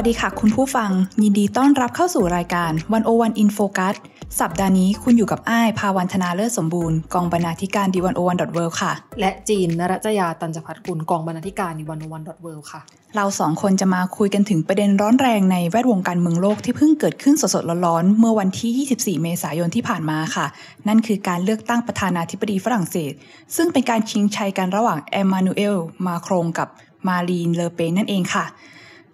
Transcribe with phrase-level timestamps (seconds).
[0.00, 0.90] วัสดีค่ะคุณผู้ฟัง
[1.22, 3.94] ยินดีต้อนรับเข้าสู่รายการ One O One In Focus
[4.40, 12.48] สัปดาห์นี้คุณอยู่กับอ้ายภาวันธนาเลิศสมบูรณ์กองบรรณาธิการ The One O One dot world ค่ะ และจีนนรัจยาตันจพัฒกุลกองบรรณาธิการ The One O One dot world
[12.72, 12.80] ค่ะ
[13.16, 18.86] เราสองคนจะมาคุยกันถึงประเด็นร้อนแรงในแวดวงการเมืองโลกที่เพิ่งเกิดขึ้นสดๆร้อนๆเมื่อวันที่
[19.18, 20.46] 24 เมษายนที่ผ่านมาค่ะ
[20.88, 23.12] นั่นคือการเลือกตั้งประธานาธิบดีฝรั่งเศส
[23.56, 26.68] ซึ่งเป็นการชิงชัยกันระหว่างเอมานูเอลมาครงกับ
[27.08, 28.46] มารีนเลอเปนนั่นเองค่ะ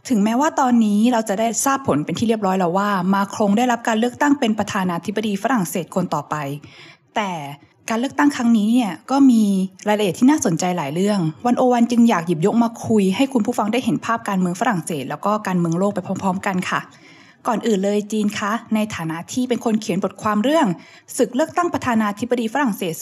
[0.08, 6.34] ถึงแม้ว่าตอนนี้เราจะได้ทราบผลเป็นที่เรียบร้อยแล้วว่า มาครงได้รับการเลือกตั้งเป็นประธานาธิบดีฝรั่งเศสคนต่อไป
[7.16, 7.30] แต่
[7.90, 9.42] การเลือกตั้งครั้งนี้เนี่ยก็มี
[9.88, 16.80] รายละเอียดที่น่าสนใจหลายเรื่อง วันโอวันจึงอยากหยิบยกมาคุยให้คุณผู้ฟังได้เห็นภาพการเมืองฝรั่งเศส แล้วก็การเมืองโลกไปพร้อม ๆ กันค่ะ
[17.48, 20.66] ก่อนอื่นเลยจีนคะ ในฐานะที่เป็นคนเขียนบทความเรื่อง
[21.16, 22.94] ศึกเลือกตั้งประธานาธิบดีฝรั่งเศส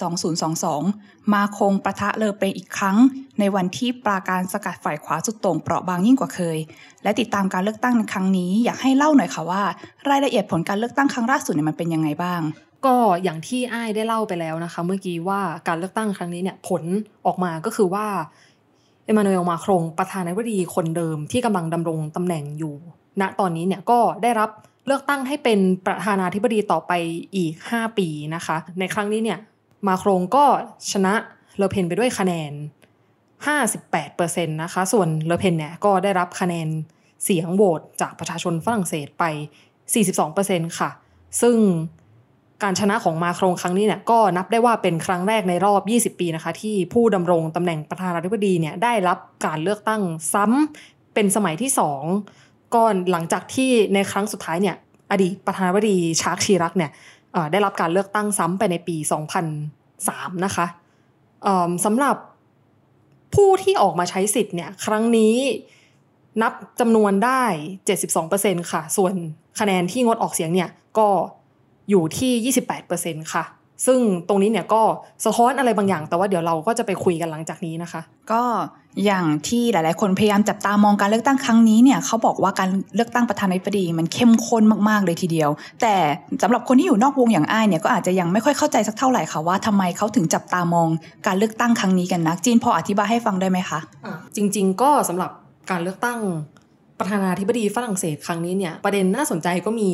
[0.63, 2.97] 2022 มาคงประทะเลอเปอีกครั้ง
[3.39, 6.59] ในวันที่ปราการสกัดฝ่ายขวาสุดโต่งเปราะบางยิ่งกว่าเคย
[7.03, 9.63] และติดตามการเลือกตั้งในครั้งนี้อยากให้เล่าหน่อยค่ะว่า
[10.11, 12.41] รายละเอียดผลการเลือกตั้งครั้งล่าสุดเนี่ยมันเป็นยังไงบ้าง
[12.87, 16.83] ก็อย่างที่อ้ายได้เล่าไปแล้วนะคะ เมื่อกี้ว่าการเลือกตั้งครั้งนี้เนี่ยผล
[17.27, 18.07] ออกมาก็คือว่า
[19.05, 22.77] เอมานูเอลมาครงประธานาธิบดีคนเดิมที่กำลังดำรงตำแหน่งอยู่
[23.21, 24.51] ณตอนนี้เนี่ยก็ได้รับ
[24.87, 26.93] เลือกตั้งให้เป็นประธานาธิบดีต่อไป
[27.37, 29.39] อีก 5 ปีนะคะ ในครั้งนี้เนี่ย
[29.87, 30.45] มาโครงก็
[30.93, 31.15] ชนะ
[31.57, 32.53] เลอเพนไปด้วยคะแนน
[33.73, 36.69] 58%นะคะ ส่วนเลอเพนเนี่ยก็ได้รับคะแนน
[37.25, 39.25] เสียงโหวตจากประชาชนฝรั่งเศสไป
[40.03, 40.91] 42%ค่ะ
[41.41, 41.57] ซึ่ง
[42.63, 45.75] การชนะของมาโครงครั้งนี้เนี่ยก็นับได้ว่าเป็นครั้งแรกในรอ
[46.11, 50.03] บ 20 ปีนะคะ ที่ผู้ดำรงตำแหน่งประธานาธิบดีเนี่ยได้รับการเลือกตั้ง
[50.33, 54.77] ซ้ำเป็นสมัยที่ 2 ก่อนหลังจากที่ในครั้งสุดท้ายเนี่ย
[55.11, 56.91] อดีตประธานาธิบดีชาร์กชีรักเนี่ย
[57.53, 58.97] ได้รับการเลือกตั้งซ้ำไปในปี
[59.71, 60.67] 2003 นะคะ
[61.85, 62.17] สำหรับ
[63.35, 65.37] ผู้ที่ออกมาใช้สิทธิ์เนี่ยครั้งนี้
[66.43, 67.43] นับจำนวนได้
[68.09, 69.15] 72%ค่ะ ส่วน
[69.61, 71.09] คะแนนที่งดออกเสียงเนี่ยก็
[71.91, 72.55] อยู่ที่
[72.89, 73.45] 28%ค่ะ
[73.87, 73.99] ซึ่ง
[74.29, 74.83] ตรงนี้เนี่ยก็
[75.25, 78.43] สะท้อนอะไรบางอย่าง แต่ว่าเดี๋ยวเราก็จะไปคุยกันหลังจากนี้นะคะ ก็
[79.05, 85.51] อย่างที่หลาย ๆ คนพยายามจับตามองการเลือกตั้งครั้งนี้เนี่ยเขาบอกว่าการเลือกตั้งประธานาธิบดีมันเข้มข้นมาก ๆ เลยทีเดียว
[85.83, 85.95] แต่
[86.43, 90.89] สำหรับคนที่อยู่นอกวงอย่างอ้ายเนี่ยก็อาจจะยังไม่ค่อยเข้าใจสักเท่าไหร่ค่ะว่าทำไมเขาถึงจับตามอง
[91.27, 95.31] การเลือกตั้งครั้งนี้กันนะจีนพออธิบายให้ฟังได้ไหมคะะจริง ๆ ก็สำหรับ
[95.71, 96.19] การเลือกตั้ง
[96.99, 99.91] ประธานาธิบดีฝรั่งเศสครั้งนี้เนี่ยประเด็นน่าสนใจก็มี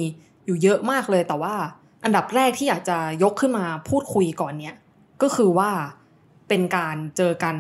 [0.47, 1.55] อยู่เยอะมากเลยแต่ว่า
[2.05, 4.77] อันดับแรกที่อยากจะยกขึ้นมาพูดคุยก่อนเนี่ย
[5.23, 5.71] ก็คือว่า
[6.49, 7.57] เป็นการเจอกัน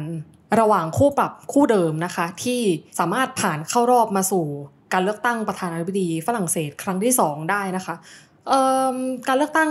[0.60, 2.60] ระหว่างคู่ปรับคู่เดิมนะคะ ที่
[2.98, 4.44] สามารถผ่านเข้ารอบมาสู่
[4.92, 7.94] การเลือกตั้งประธานาธิบดีฝรั่งเศสครั้งที่ 2 ได้นะคะ
[9.28, 9.70] การเลือกตั้ง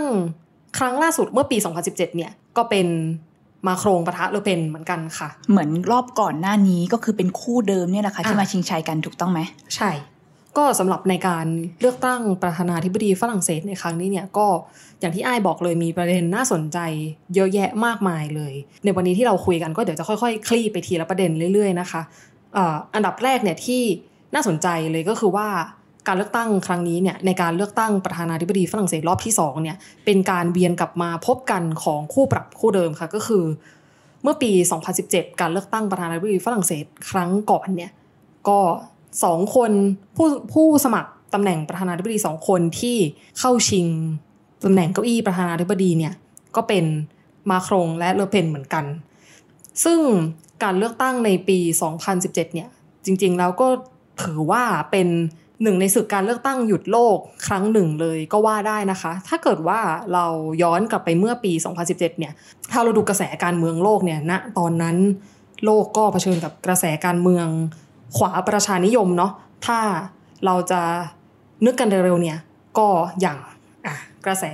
[0.78, 2.86] ครั้งล่าสุดเมื่อปี 2017 เนี่ยก็เป็น
[3.66, 9.40] มาโครงประทะเลเปนเหมือนกันค่ะ เหมือนรอบก่อนหน้านี้ก็คือเป็นคู่เดิมเนี่ยแหละค่ะที่มาชิงชัยกันถูกต้องไหม
[9.76, 9.90] ใช่
[10.58, 11.46] ก็สำหรับในการ
[11.80, 14.46] เลือกตั้งประธานาธิบดีฝรั่งเศสในครั้งนี้เนี่ยก็
[15.00, 16.78] อย่างที่ไอ้บอกเลยมีประเด็นน่าสนใจ
[17.34, 18.54] เยอะแยะมากมายเลย
[18.84, 22.02] ในวันนี้ที่เราคุยกันก็เดี๋ยวจะค่อยๆ คลี่ไปทีละประเด็นเรื่อยๆนะคะ
[22.94, 23.82] อันดับแรกเนี่ยที่
[24.34, 25.48] น่าสนใจเลยก็คือว่า
[26.06, 33.44] การเลือกตั้งครั้งนี้เนี่ยในการเลือกตั้งประธานาธิบดีฝรั่งเศสรอบที่2เนี่ยเป็นการเวียนกลับมาพบกันของคู่ปรับคู่เดิมค่ะก็คือ
[34.22, 34.50] เมื่อปี
[34.96, 37.90] 2017 การเลือกตั้งประธานาธิบดีฝรั่งเศสครั้งก่อนเนี่ย
[38.48, 38.58] ก็
[39.24, 39.72] สองคน
[40.16, 42.96] ผู้ผู้สมัครตำแหน่งประธานาธิบดีสองคนที่
[43.38, 43.86] เข้าชิง
[44.64, 46.14] ตำแหน่งเก้าอี้ประธานาธิบดีเนี่ย
[46.56, 46.84] ก็เป็น
[47.50, 48.84] มาครงและเลอเพนเหมือนกัน
[49.84, 50.00] ซึ่ง
[50.62, 51.58] การเลือกตั้งในปี
[52.06, 52.68] 2017 เนี่ย
[53.04, 53.68] จริงๆแล้วก็
[54.22, 55.08] ถือว่าเป็น
[55.62, 59.80] หนึ่งในศึกการเลือกตั้งหยุดโลกครั้งหนึ่งเลยก็ว่าได้นะคะ ถ้าเกิดว่า
[60.12, 60.26] เรา
[60.62, 61.52] ย้อนกลับไปเมื่อปี
[61.84, 62.32] 2017 เนี่ย
[62.70, 64.96] ถ้าเราดูกระแสการเมืองโลกเนี่ยณนะตอนนั้น
[65.64, 67.46] โลกก็เผชิญกับกระแสการเมือง
[68.16, 69.32] ขวาประชานิยมเนาะ
[69.66, 69.78] ถ้า
[70.44, 70.80] เราจะ
[71.64, 72.38] นึกกันเร็วๆเนี่ย
[72.78, 72.86] ก็
[73.20, 73.38] อย่าง
[74.26, 74.44] กระแส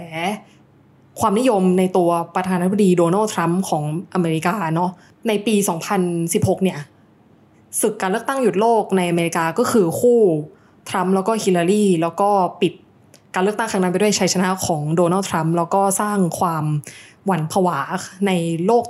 [1.21, 3.85] ความนิยมในตัวประธานาธิบดีโดนัลด์ทรัมป์ของ
[4.15, 4.91] อเมริกาเนาะ
[5.29, 5.55] ในปี
[6.11, 6.79] 2016 เนี่ย
[7.81, 10.21] ศึกการเลือกตั้งหยุดโลกในอเมริกาก็คือคู่
[10.89, 12.31] ทรัมป์แล้วก็ฮิลลารีแล้วก็
[12.61, 12.73] ปิด
[13.35, 16.65] การเลือกตั้งครั้งนั้นไปด้วยชัยชนะของโดนัลด์ทรัมป์แล้วก็สร้างความ
[17.27, 17.79] หวั่นผวา
[18.27, 18.33] ใน
[18.67, 18.85] โลก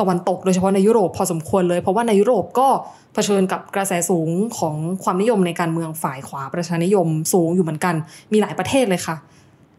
[0.00, 2.68] ตะวันตก โดยเฉพาะในยุโรปพอสมควรเลย เพราะว่าในยุโรปก็
[3.14, 7.94] เผชิญกับกระแสสูงของความนิยมในการเมืองฝ่ายขวาประชานิยมสูงอยู่เหมือนกัน
[8.32, 9.16] มีหลายประเทศเลยค่ะ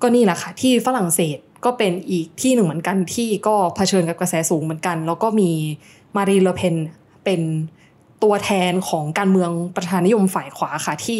[0.01, 5.49] ก็นี่แหละค่ะที่ฝรั่งเศสก็เป็นอีกที่หนึ่งเหมือนกันที่ก็เผชิญกับกระแสสูงเหมือนกัน แล้วก็มี
[6.15, 6.75] มารีนเลอเพน
[7.25, 7.41] เป็น
[8.23, 11.19] ตัวแทนของการเมืองประชานิยมฝ่ายขวาค่ะที่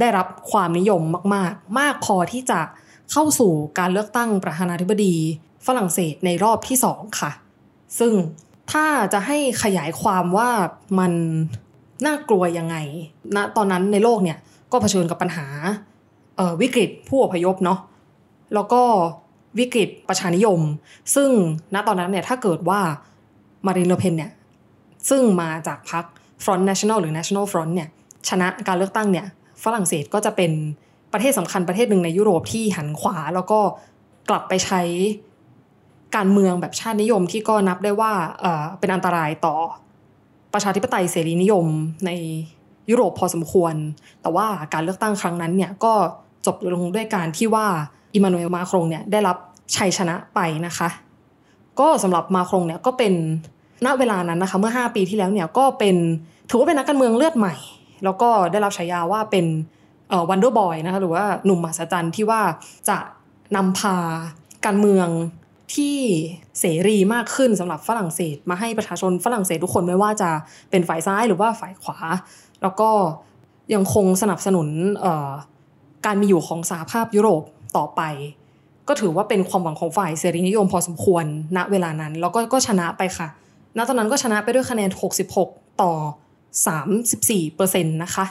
[0.00, 1.02] ได้รับความนิยม
[1.34, 2.60] มาก ๆ มากพอที่จะ
[3.12, 5.14] เข้าสู่การเลือกตั้งประธานาธิบดี
[5.66, 7.30] ฝรั่งเศสในรอบที่สองค่ะ
[7.98, 8.12] ซึ่ง
[8.72, 10.50] ถ้าจะให้ขยายความว่า
[10.98, 11.12] มัน
[12.06, 12.76] น่ากลัวยังไง
[13.36, 14.38] ณนะตอนนั้นในโลกเนี่ย
[14.72, 15.46] ก็เผชิญกับปัญหา
[16.60, 17.78] วิกฤตผู้อพยพเนาะ
[18.54, 18.82] แล้วก็
[19.58, 20.60] วิกฤตประชานิยม
[21.14, 21.30] ซึ่ง
[21.74, 22.80] ณตอนนั้นเนี่ยถ้าเกิดว่า
[23.66, 24.32] มารินเลเพนเนี่ย
[25.10, 26.04] ซึ่งมาจากพรรค
[26.44, 27.88] Front National หรือ National Front เนี่ย
[28.28, 29.26] ชนะการเลือกตั้งเนี่ย
[29.64, 30.52] ฝรั่งเศสก็จะเป็น
[31.12, 33.60] ประเทศสำคัญประเทศหนึ่งในยุโรปที่หันขวา แล้วก็
[34.28, 34.80] กลับไปใช้
[36.16, 38.12] การเมืองแบบชาตินิยมที่ก็นับได้ว่า
[38.78, 39.54] เป็นอันตรายต่อ
[40.54, 41.66] ประชาธิปไตยเสรีนิยม
[42.06, 42.10] ใน
[42.90, 43.74] ยุโรปพอสมควร
[44.22, 45.92] แต่ว่าการเลือกตั้งครั้งนั้นเนี่ยก็
[46.46, 47.66] จบลงด้วยการที่ว่า
[48.14, 49.36] อิมานูเอลมาครงเนี่ยได้รับ
[49.76, 50.88] ชัยชนะไปนะคะ
[51.80, 53.14] ก็สำหรับมาครงเนี่ยก็เป็น
[53.86, 55.96] ณเวลานั้นนะคะเมื่อ 5 ปีที่แล้วเนี่ยก็เป็น
[56.48, 57.54] ถือว่าเป็นนักการเมืองเลือดใหม่
[58.04, 59.46] แล้วก็ได้รับฉายาว่าเป็น
[60.30, 62.40] วันเดอร์บอยนะคะหรือว่าหนุ่มมหัศจรรย์ที่ว่า
[62.88, 62.98] จะ
[63.56, 63.96] นำพา
[64.66, 65.08] การเมือง
[65.74, 65.96] ที่
[66.60, 70.30] เสรีมากขึ้นสำหรับฝรั่งเศส มาให้ประชาชนฝรั่งเศสทุกคนไม่ว่าจะ
[70.70, 71.98] เป็นฝ่ายซ้ายหรือว่าฝ่ายขวา
[72.62, 72.90] แล้วก็
[73.74, 74.68] ยังคงสนับสนุน
[76.06, 77.42] การมีอยู่ของสหภาพยุโรป
[77.76, 78.02] ต่อไป
[78.88, 81.24] ก็ถือว่าเป็นความหวังของฝ่ายเสรีนิยมพอสมควร
[81.56, 83.28] ณเวลานั้น แล้วก็ก็ชนะไปค่ะ
[83.76, 84.90] ณตอนนั้นก็ชนะไปด้วยคะแนน
[85.36, 85.92] 66 ต่อ
[86.74, 88.24] 34เปอร์เซ็นต์นะคะ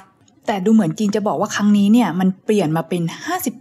[0.52, 3.02] แต่ดูเหมือนจีนจะบอกว่าครั้งนี้เนี่ยมันเปลี่ยนมาเป็น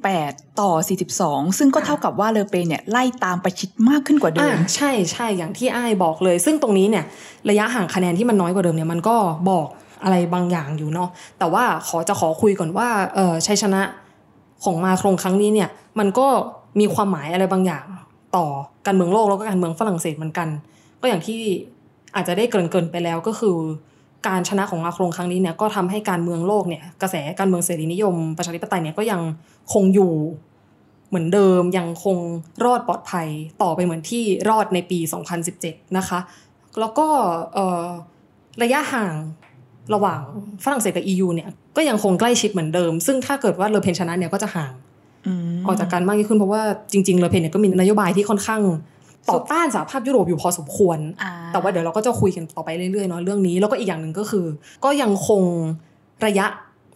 [0.00, 0.70] 58 ต่อ
[1.14, 7.05] 42 ซึ่งก็เท่ากับว่าเลอเปนเนี่ยไล่ตามประชิดมากขึ้นกว่าเดิมใช่ใช่อย่างที่ไอ้บอกเลย ซึ่งตรงนี้เนี่ย
[7.50, 9.17] ระยะห่างคะแนนที่มันน้อยกว่าเดิมเนี่ยมันก็
[9.50, 9.67] บอก
[10.05, 11.08] อะไรบางอย่างอยู่เนาะ
[11.38, 13.82] แต่ว่าขอจะขอคุยก่อนว่าเออชัยชนะ
[14.64, 15.69] ของมาครงครั้งนี้เนี่ย
[15.99, 16.26] มันก็
[16.81, 17.85] มีความหมายอะไรบางอย่าง
[18.37, 18.46] ต่อ
[18.87, 20.49] การเมืองโลกแล้วก็การเมืองฝรั่งเศสเหมือนกัน
[21.00, 21.40] ก็อย่างที่
[22.14, 23.56] อาจจะได้เกินๆไปแล้วก็คือ
[24.26, 29.20] การชนะของมาครงครั้งนี้เนี่ยก็ทำให้การเมืองโลกเนี่ยกระแสการเมืองเสรีนิยม ประชาธิปไตยเนี่ยก็ยัง
[29.72, 30.12] คงอยู่
[31.08, 32.16] เหมือนเดิมยังคง
[32.64, 33.28] รอดปลอดภัย
[33.62, 34.98] ต่อไปเหมือนที่รอดในปี
[35.48, 36.18] 2017 นะคะ
[36.80, 37.06] แล้วก็
[38.62, 39.14] ระยะห่าง
[39.94, 40.20] ระหว่าง
[40.64, 44.72] ฝรั่งเศสกับ EU เนี่ยก็ยังคงใกล้ชิดเหมือนเดิม ซึ่งถ้าเกิดว่าเลอเพนชนะเนี่ยก็จะห่าง
[45.66, 46.62] ออกจากกันมากยิ่งขึ้นเพราะว่า
[46.92, 48.60] จริงๆเลอเพนเนี่ยก็มีนโยบายที่ค่อนข้าง
[49.30, 50.98] ต่อต้านสหภาพยุโรปอยู่พอสมควร
[51.52, 54.46] แต่ว่าเดี๋ยวเราก็จะคุยกันต่อไปเรื่อยๆเนาะเรื่องนี้ แล้วก็อีกอย่างหนึ่งก็คือ
[54.84, 55.42] ก็ยังคง
[56.26, 56.46] ระยะ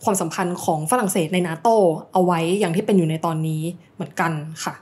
[0.05, 1.69] ความสัมพันธ์ของฝรั่งเศสในนาโต
[2.13, 3.63] เอาไว้อย่างที่เป็นอยู่ในตอนนี้
[3.95, 4.33] เหมือนกัน
[4.65, 4.75] ค่ะ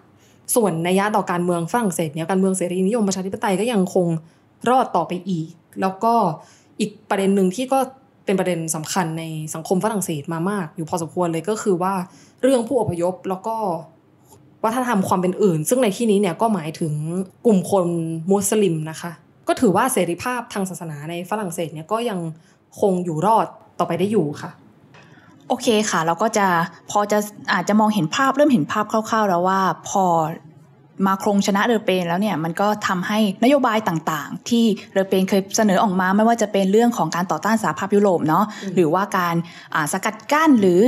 [0.54, 4.06] ส่วนนัยยะต่อการเมืองฝรั่งเศสเนี่ยการเมืองเสรีนิยมประชาธิปไตยก็ยังคง
[4.68, 5.48] รอดต่อไปอีก
[5.80, 6.14] แล้วก็
[6.80, 7.78] อีกประเด็นหนึ่งที่ก็
[8.24, 9.24] เป็นประเด็นสำคัญใน
[9.54, 11.94] สังคมฝรั่งเศสมามาก อยู่พอสมควรเลยก็คือว่า
[12.42, 13.56] เรื่องผู้อพยพแล้วก็
[14.64, 16.92] วัฒนธรรมความเป็นอื่น ซึ่งในที่นี้เนี่ยก็หมายถึง
[17.46, 17.86] กลุ่มคน
[18.30, 19.12] มุสลิมนะคะ
[19.48, 22.18] ก็ถือว่าเสรีภาพทางศาสนาในฝรั่งเศสเนี่ยก็ยัง
[22.80, 23.46] คงอยู่รอด
[23.78, 24.50] ต่อไปได้อยู่ค่ะ
[25.48, 26.46] โอเคค่ะ เราก็จะ
[26.90, 27.18] พอจะ
[27.52, 30.04] อาจจะมองเห็นภาพเริ่มเห็นภาพคร่าวๆ แล้วว่าพอ
[31.06, 38.44] มาครงชนะเรอเปนแล้วเนี่ยมันก็ทำให้นโยบายต่างๆ ที่เรอเปนเคยเสนอออกมาไม่ว่าจะเป็นเรื่องของการต่อต้านสหภาพยุโรปเนาะ
[38.74, 39.34] หรือว่าการ
[39.92, 40.80] สกัดกั้นหรือ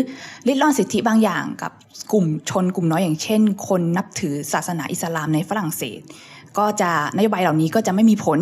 [0.47, 1.73] ลิดรอนสิทธิบางอย่างกับ
[2.12, 6.00] กลุ่มชนกลุ่มน้อยอย่างเช่น คนนับถือศาสนาอิสลามในฝรั่งเศส
[6.59, 8.38] ก็จะนโยบายเหล่านี้ก็จะไม่มีผล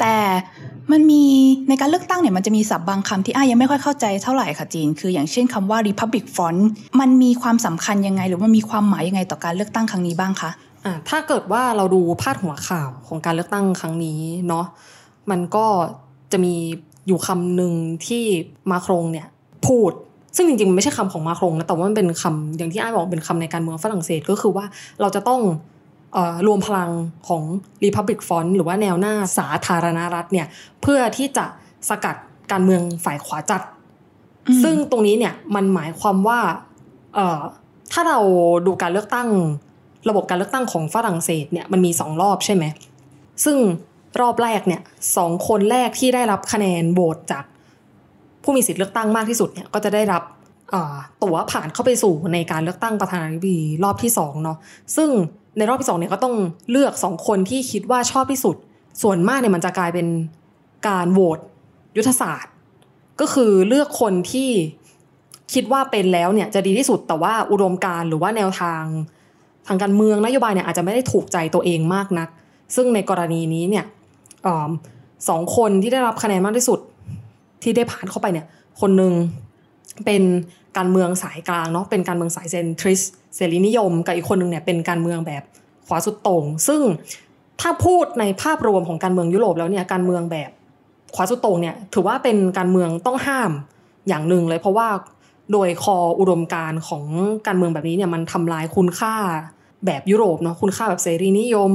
[0.00, 0.14] แต่
[0.92, 1.24] มันมี
[1.68, 6.60] ในการเลือกตั้งเนี่ยมันจะมีศัพท์บางคำที่อ้ายังไม่ค่อยเข้าใจเท่าไหร่ค่ะจีน คืออย่างเช่นคำว่า Republic Front
[7.00, 10.73] มันมีความสำคัญยังไง หรือว่ามีความหมายยังไงต่อการเลือกตั้งครั้งนี้บ้างคะอ่า
[11.08, 14.66] ถ้าเกิดว่าเราดูพาดหัวข่าวของการเลือกตั้งครั้งนี้เนาะ
[15.30, 15.66] มันก็
[16.32, 16.54] จะมี
[17.06, 17.72] อยู่คำหนึ่ง
[18.06, 18.24] ที่
[18.70, 19.26] มาครงเนี่ย
[19.66, 19.92] พูด
[20.36, 24.64] ซึ่งจริงๆไม่ใช่คำของมาครงนะแต่ว่ามันเป็นคำอย่างที่อ้ายบอกเป็นคำในการเมืองฝรั่งเศสก็คือว่า
[25.00, 25.40] เราจะต้อง
[26.46, 26.90] รวมพลัง
[27.28, 27.42] ของ
[27.84, 30.46] Republic Front หรือว่าแนวหน้าสาธารณรัฐเนี่ย
[30.82, 31.46] เพื่อที่จะ
[31.88, 32.16] สกัด
[32.52, 33.62] การเมืองฝ่ายขวาจัด
[34.62, 36.40] ซึ่งตรงนี้เนี่ยมันหมายความว่า
[37.92, 38.18] ถ้าเรา
[38.66, 39.28] ดูการเลือกตั้ง
[40.08, 42.64] ระบบการเลือกตั้งของฝรั่งเศสเนี่ยมันมีสองรอบใช่ไหม
[43.44, 43.58] ซึ่ง
[44.20, 44.80] รอบแรกเนี่ย
[45.16, 47.44] สองคนแรกที่ได้รับคะแนนโหวตจาก
[48.42, 50.22] ผู้มีสิทธิ์เลือกตั้งมากที่สุดเนี่ยก็จะได้รับ
[51.22, 54.58] ตั๋วผ่านเข้าไปสู่ในการเลือกตั้งประธานาธิบดีรอบที่สองเนาะ
[54.96, 55.10] ซึ่ง
[55.58, 56.36] ในรอบที่สองเนี่ยก็ต้อง
[56.70, 58.56] เลือกสองคนที่คิดว่าชอบที่สุด
[59.02, 60.06] ส่วนมากเนี่ยมันจะกลายเป็น
[60.88, 61.38] การโหวต
[61.96, 62.52] ยุทธศาสตร์
[63.20, 64.50] ก็คือเลือกคนที่
[65.54, 68.82] คิดว่าเป็นแล้วเนี่ยจะดีที่สุดแต่ว่าอุดมการหรือว่าแนวทาง
[69.66, 72.28] ทางการเมืองนโยบายเนี่ยอาจจะไม่ได้ถูกใจตัวเองมากนัก
[72.76, 73.84] ซึ่งในกรณีนี้เนี่ย
[75.28, 76.78] สองคนที่ได้รับคะแนนมากที่สุด
[77.62, 78.46] ที่ได้ผ่านเข้าไปเนี่ย
[78.80, 79.12] คนหนึ่ง
[80.04, 80.22] เป็น
[80.76, 83.00] การเมืองสายกลางเนาะเป็นการเมืองสายเซนทริส
[83.34, 85.42] เสรีนิยม กับอีกคนหนึ่งเนี่ยเป็นการเมืองแบบ
[85.86, 86.80] ขวาสุดโต่งซึ่ง
[87.60, 90.50] ถ้าพูดในภาพรวมของการเมืองยุโรปแล้วเนี่ยการเมืองแบบ
[91.14, 93.50] ขวาสุดโต่งเนี่ยถือว่าเป็นการเมืองต้องห้าม
[94.08, 94.88] อย่างหนึ่งเลย เพราะว่า
[95.52, 97.04] โดยคออุดมการของ
[97.46, 99.14] การเมืองแบบนี้เนี่ยมันทำลายคุณค่า
[99.86, 101.72] แบบยุโรปเนาะคุณค่าแบบเสรีนิยม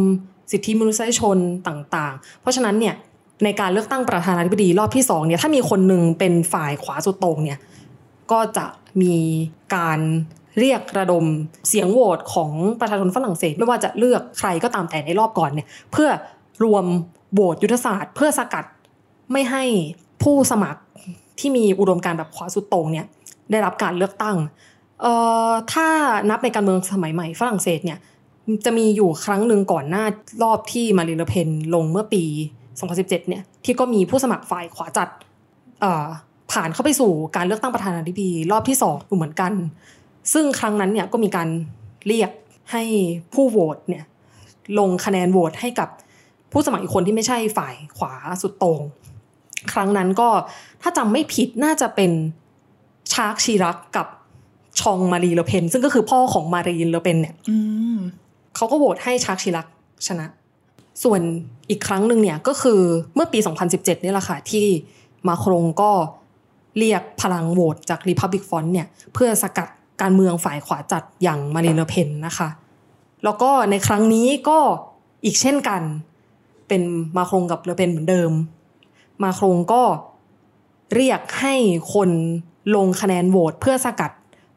[0.52, 2.96] สิทธิมนุษยชนต่างๆ เพราะฉะนั้นเนี่ย
[3.44, 7.60] ในการเลือกตั้งประธานาธิบดีรอบที่สองเนี่ยถ้ามีคนหนึ่งเป็นฝ่ายขวาสุดโต่งเนี่ย
[8.32, 8.66] ก็จะ
[9.02, 9.16] มี
[9.76, 10.00] การ
[10.60, 11.26] เรียกระดม
[11.68, 16.10] เสียงโหวตของประชาชนฝรั่งเศส ไม่ว่าจะเลือกใครก็ตามแต่ในรอบก่อนเนี่ยเพื่อ
[16.64, 16.86] รวม
[17.34, 18.66] โหวตยุทธศาสตร์ เพื่อสกัด
[19.32, 19.64] ไม่ให้
[20.24, 20.82] ผู้สมัคร
[21.40, 23.06] ที่มีอุดมการณ์แบบขวาสุดโต่งเนี่ย
[23.52, 24.38] ได้รับการเลือกตั้ง
[25.02, 25.14] เอ่
[25.50, 25.88] อถ้า
[26.30, 28.00] นับในการเมืองสมัยใหม่ฝรั่งเศสเนี่ย
[28.66, 30.06] จะมีอยู่ครั้งหนึ่งก่อนหน้า
[30.44, 32.24] รอบที่มารีนเลอเพนลงเมื่อปี
[32.76, 35.10] 2017 เนี่ยที่ก็มีผู้สมัครฝ่ายขวาจัด
[35.82, 36.08] เอ่อ
[36.52, 39.54] ผ่านเข้าไปสู่การเลือกตั้งประธานาธิบดีรอบที่สองเหมือนกัน
[40.34, 41.50] ซึ่งครั้งนั้นเนี่ยก็มีการ
[42.08, 42.32] เรียก
[42.72, 42.84] ให้
[43.34, 44.04] ผู้โหวตเนี่ย
[44.80, 45.90] ลงคะแนนโหวตให้กับ
[46.52, 48.82] ผู้สมัครอีกคนที่ไม่ใช่ฝ่ายขวาสุดโต่ง
[49.74, 50.30] ครั้งนั้นก็
[50.82, 52.12] ถ้าจำไม่ผิดน่าจะเป็น
[53.14, 54.08] ฌากชีรักกับ
[54.80, 57.58] ฌองมารีเลอเพนซึ่งก็คือพ่อของมารีนเลอเพนเนี่ยอื
[57.96, 57.98] ม
[58.56, 59.68] เขาก็โหวตให้ชาร์กชิรัก
[60.08, 60.26] ชนะ
[61.04, 61.22] ส่วน
[61.70, 62.82] อีกครั้งหนึ่งเนี่ยก็คือ
[63.16, 63.40] เมื่อปี
[63.72, 64.66] 2017นี่แหละค่ะที่
[65.28, 65.92] มาครงก็
[66.78, 69.70] เรียกพลังโหวตจาก Republic Front เนี่ยเพื่อสกัด
[70.02, 72.50] การเมืองฝ่ายขวาจัดอย่างมารีนเลอเพนนะคะ
[73.24, 74.60] แล้วก็ในครั้งนี้ก็
[75.26, 75.82] อีกเช่นกัน
[76.68, 76.82] เป็น
[77.18, 78.32] มาครงกับเลอเพนเหมือนเดิม
[79.24, 79.84] มาครงก็
[80.96, 81.56] เรียกให้
[81.94, 82.10] คน
[82.76, 84.12] ลงคะแนนโหวตเพื่อสกัด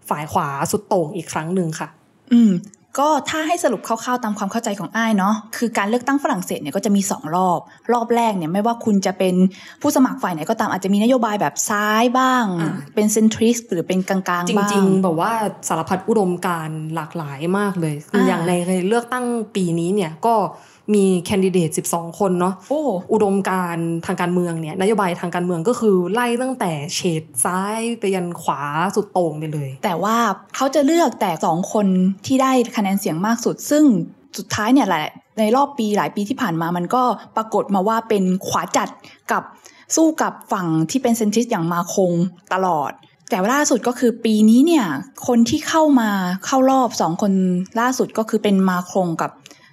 [0.09, 1.88] ฝ่ายขวาสุดโต่งอีกครั้งหนึ่งค่ะ
[2.33, 2.52] อืม
[3.00, 7.61] ก็ถ้าให้สรุปคร่าวๆตามความเข้าใจของอ้ายเนาะคือการเลือกตั้งฝรั่งเศสเนี่ยก็จะมีสองรอบ
[7.92, 9.35] รอบแรกเนี่ยไม่ว่าคุณจะเป็น
[9.83, 15.33] ผู้สมัครฝ่ายไหนก็ตามอาจจะมีนโยบายแบบซ้ายบ้างอ่าเป็นเซนทริสหรือเป็นกลางๆจบ้างริงๆ แบบว่า
[15.69, 18.52] สารพัดอุดมการณ์หลากหลายมากเลยอ่าอย่างใน
[18.88, 19.25] เลือกตั้ง
[19.57, 20.35] ปีนี้เนี่ยก็
[20.94, 28.60] มีแคนดิเดต 12 คนเนาะโอ้อุดมการณ์ทางการเมืองเนี่ยนโยบายทางการเมืองก็คือไล่ตั้งแต่เฉดซ้ายไปยันขวา
[28.96, 30.16] สุดโต่งไปเลย แต่ว่า
[30.56, 31.86] เขาจะเลือกแต่สองคน
[32.26, 33.84] ที่ได้คะแนนเสียงมากสุด ซึ่ง
[34.38, 35.06] สุดท้ายเนี่ยแหละ
[35.38, 37.02] ในรอบปีหลายปีที่ผ่านมามันก็
[37.36, 38.88] ปรากฏมาว่าเป็นขวาจัด
[39.32, 39.42] กับ
[39.96, 42.12] สู้กับฝั่งที่เป็นเซนทริสต์อย่างมาคง
[42.52, 42.92] ตลอด
[43.30, 44.84] แต่ว่าล่าสุดก็คือปีนี้เนี่ย
[45.26, 46.10] คนที่เข้ามา
[46.46, 47.32] เข้ารอบสองคน
[47.80, 49.30] ล่าสุดก็คือเป็นมาคงกับ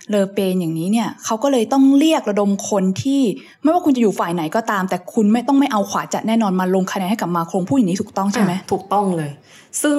[0.09, 3.21] เลอเปนอย่างนี้เนี่ยเขาก็เลยต้องเรียกระดมคนที่
[3.61, 9.31] ไม่ว่าคุณจะอยู่ฝ่ายไหนก็ตาม แต่คุณไม่ต้องไม่เอาขวาจัดแน่นอนมาลงคะแนนให้กับมาคงผู้อย่างนี้ถูกต้องใช่ไหมอะถูกต้องเลย
[9.83, 9.97] ซึ่ง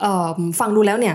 [0.00, 0.28] เอ่อ
[0.60, 1.14] ฟังดูแล้วเนี่ย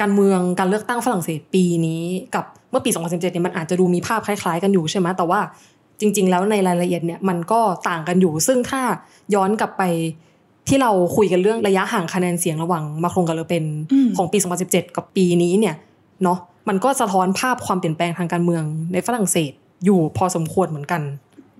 [0.00, 2.02] การเมืองการเลือกตั้งฝรั่งเศสปีนี้
[2.34, 5.40] กับเมื่อปี 2017เนี่ยมันอาจจะดูมีภาพคล้าย ๆ กันอยู่ใช่ไหมแต่ว่า
[6.00, 8.82] จริง ๆ แล้วในรายละเอียดเนี่ยมันก็ต่างกันอยู่ ซึ่งถ้า
[9.34, 9.82] ย้อนกลับไป
[10.68, 15.74] ที่เราคุยกันเรื่องระยะห่างคะแนนเสียงระหว่างมาครงกับเลอเปนอืมของปี 2017 กับปีนี้เนี่ย
[16.22, 16.38] เนาะ
[16.68, 19.52] มันก็สะท้อนภาพความเปลี่ยนแปลงทางการเมืองในฝรั่งเศส
[19.84, 21.02] อยู่พอสมควรเหมือนกัน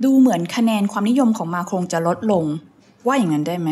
[0.04, 2.44] ดูเหมือนคะแนนความนิยมของมาครงจะลดลง
[3.06, 3.70] ว่าอย่างนั้นได้ไหม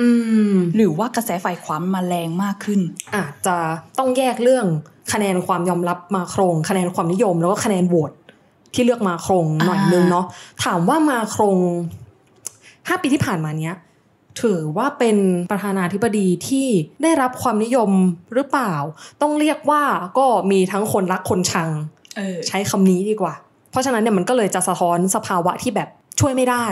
[0.00, 0.08] อื
[0.54, 2.80] ม หรือว่ากระแสฝ่ายขวามาแรงมากขึ้น
[3.14, 3.56] อาจจะ
[3.98, 4.66] ต้องแยกเรื่อง
[5.12, 8.12] คะแนนความยอมรับมาโครงคะแนนความนิยมแล้วก็คะแนนโหวต
[8.74, 10.26] ที่เลือกมาโครงหน่อยนึงเนาะ
[10.64, 11.58] ถามว่ามาโครง
[12.88, 13.74] ห้าปีที่ผ่านมาเนี้ย
[14.42, 15.16] ถือว่าเป็น
[15.50, 16.68] ประธานาธิบดีที่
[17.02, 17.90] ได้รับความนิยม
[18.34, 18.74] หรือเปล่า
[19.22, 19.82] ต้องเรียกว่า
[20.18, 21.68] ก็มีทั้งคนรักคนชัง
[22.16, 23.34] เออใช้คำนี้ดีกว่า
[23.70, 25.88] เพราะฉะนั้นเนี่ยมันก็เลยจะสะท้อนสภาวะที่แบบ
[26.20, 26.66] ช่วยไม่ได้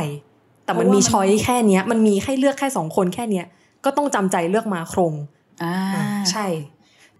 [0.64, 3.46] แต่มันมีช้อยแค่เนี้ยมันมีให้เลือกแค่สองคนแค่เนี้ย
[3.84, 5.14] ก็ต้องจำใจเลือกมาโครง
[5.62, 5.76] อ่า
[6.30, 6.46] ใช่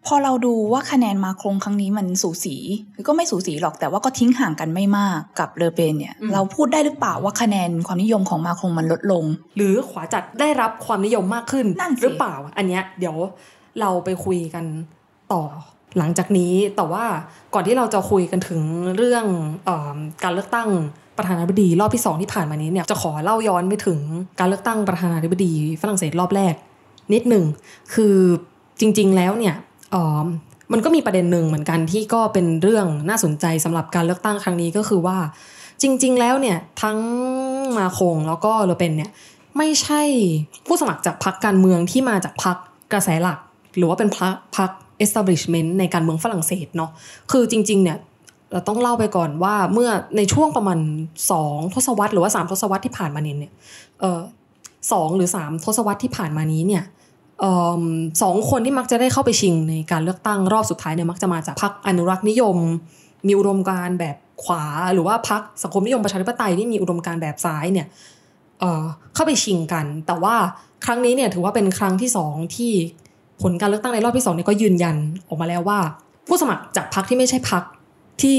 [0.07, 2.57] พอเราดูว่าคะแนนมาครงครั้งนี้มันสูสี
[2.93, 9.25] หรือก็ไม่สูสีหรอกแต่ว่าก็ทิ้งห่างกันไม่มากกับเลอเปนเนี่ยอืมเราพูดได้หรือเปล่าว่าคะแนนความนิยมของมาครงมันลดลง
[9.57, 13.17] หรือขวาจัดได้รับความนิยมมากขึ้นนั่นสิหรือเปล่า อันเนี้ยเดี๋ยว
[13.81, 14.65] เราไปคุยกัน
[15.33, 15.43] ต่อ
[15.99, 17.05] หลังจากนี้แต่ว่า
[17.55, 18.61] ก่อนที่เราจะคุยกันถึง
[18.97, 19.25] เรื่อง
[19.65, 20.69] เออการเลือกตั้ง
[21.19, 24.01] ประธานาธิบดีรอบที่สองที่ผ่านมานี้เนี่ยจะขอเล่าย้อนไปถึง
[24.39, 26.55] การเลือกตั้งประธานาธิบดีฝรั่งเศสรอบแรก
[27.13, 27.45] นิดหนึ่ง
[27.95, 28.17] คือ
[28.81, 30.27] จริง ๆ แล้วเนี่ยเออ
[30.73, 35.19] มันก็มีประเด็นหนึ่งเหมือนกันที่ก็เป็นเรื่องน่าสนใจสำหรับการเลือกตั้งครั้งนี้ก็คือว่า
[35.83, 36.99] จริง ๆ แล้วเนี่ยทั้ง
[37.77, 39.11] มาคงแล้วก็เลอเป็นเนี่ย
[39.59, 40.03] ไม่ใช่
[40.67, 42.57] ผู้สมัครจากพรรคการเมืองที่มาจากพรรค
[42.93, 43.39] กระแสหลัก
[43.77, 44.71] หรือว่าเป็นพรรคพรรค
[45.05, 46.91] establishment ในการเมืองฝรั่งเศสเนาะ
[47.31, 47.99] คือจริง ๆ เนี่ย
[48.53, 50.79] เราต้องเล่าไปก่อนว่าเมื่อในช่วงประมาณ
[51.31, 53.53] สองทศวรรษหรือว่าสามทศวรรษที่ผ่านมาเนี่ยเนี่ย
[54.01, 54.21] เออ
[54.93, 56.83] สองหรือสามทศวรรษที่ผ่านมานี้เนี่ย
[58.23, 62.57] สองคนที่มักจะได้เข้าไปชิงในการเลือกตั้งรอบสุดท้ายเนี่ยมักจะมาจากพรรคอนุรักษ์นิยม
[63.27, 67.87] มีอุดมการแบบขวา หรือว่าพรรคสังคมนิยมประชาธิปไตยที่มีอุดมการแบบซ้ายเนี่ย
[68.61, 70.35] เเข้าไปชิงกัน แต่ว่า
[70.85, 72.73] ครั้งนี้เนี่ยถือว่าเป็นครั้งที่สองที่
[73.43, 74.97] ผลการเลือกตั้งในรอบที่สองเนี่ยก็ยืนยัน
[75.29, 75.79] ออกมาแล้วว่า
[76.29, 77.63] ผู้สมัครจากพรรคที่ไม่ใช่พรรค
[78.23, 78.39] ที่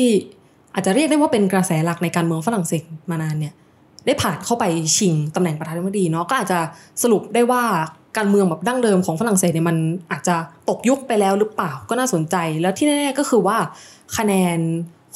[0.73, 3.53] อาจจะเรียกได้ว่าเป็นกระแสหลักในการเมืองฝรั่งเศสมานานเนี่ย
[4.05, 4.65] ได้ผ่านเข้าไป
[4.97, 6.59] ชิงตำแหน่งประธานาธิบดีเนาะก็อาจจะ
[7.03, 7.63] สรุปได้ว่า
[8.17, 9.77] การเมืองแบบดั้งเดิมของฝรั่งเศสเนี่ยมัน
[10.11, 10.35] อาจจะ
[10.69, 13.57] ตกยุคไปแล้วหรือเปล่าก็น่าสนใจ แล้วที่แน่ๆก็คือว่า
[14.17, 14.59] คะแนน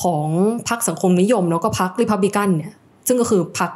[0.04, 0.28] ของ
[0.70, 2.74] พรรคสังคมนิยม แล้วก็พรรคริพับลิกันเนี่ย
[3.08, 3.72] ซึ่งก็คือพรรค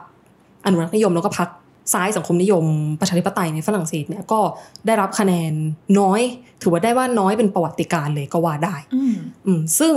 [0.65, 1.49] อนุรักษ์นิยมแล้วก็พรรค
[1.93, 2.65] ซ้ายสังคมนิยม
[2.99, 4.39] ประชาธิปไตยในฝรั่งเศสเนี่ยก็
[4.85, 5.53] ได้รับคะแนน
[5.99, 6.21] น้อย
[6.61, 9.13] ถือว่าได้ว่าน้อยเป็นประวัติการณ์เลยก็ว่าได้อืม
[9.45, 9.93] อืมซึ่ง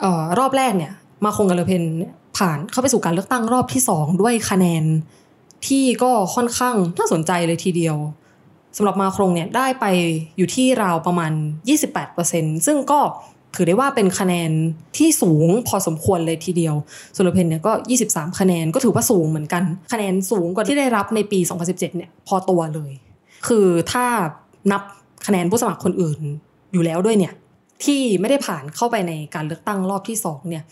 [0.00, 0.92] เออรอบแรกเนี่ย
[1.24, 4.84] มาคงกับเลอเพนเนี่ยผ่านเข้าไปสู่การเลือกตั้งรอบที่สองด้วยคะแนน
[5.66, 7.96] ที่ก็ค่อนข้างน่าสนใจเลยทีเดียว
[8.76, 9.86] สำหรับมาครงเนี่ยได้ไป
[10.38, 11.32] อยู่ที่ราวประมาณ
[11.98, 13.00] 28%ซึ่งก็
[13.56, 14.50] ถือได้ว่าเป็นคะแนน
[14.96, 16.74] ที่สูงพอสมควรเลยทีเดียว
[17.14, 17.72] ส่วนเลเพนเนี่ยก็
[18.06, 19.62] 23 คะแนนก็ถือว่าสูงเหมือนกัน
[19.92, 22.92] คะแนนสูงกว่าที่ได้รับในปี 2017 เนี่ยพอตัวเลย
[23.48, 24.06] คือถ้า
[24.72, 24.82] นับ
[25.26, 26.20] คะแนนผู้สมัครคนอื่น
[26.72, 27.32] อยู่แล้วด้วยเนี่ย
[27.84, 30.64] ที่ไม่ได้ผ่านเข้าไปในการเลือกตั้งรอบที่สองเนี่ย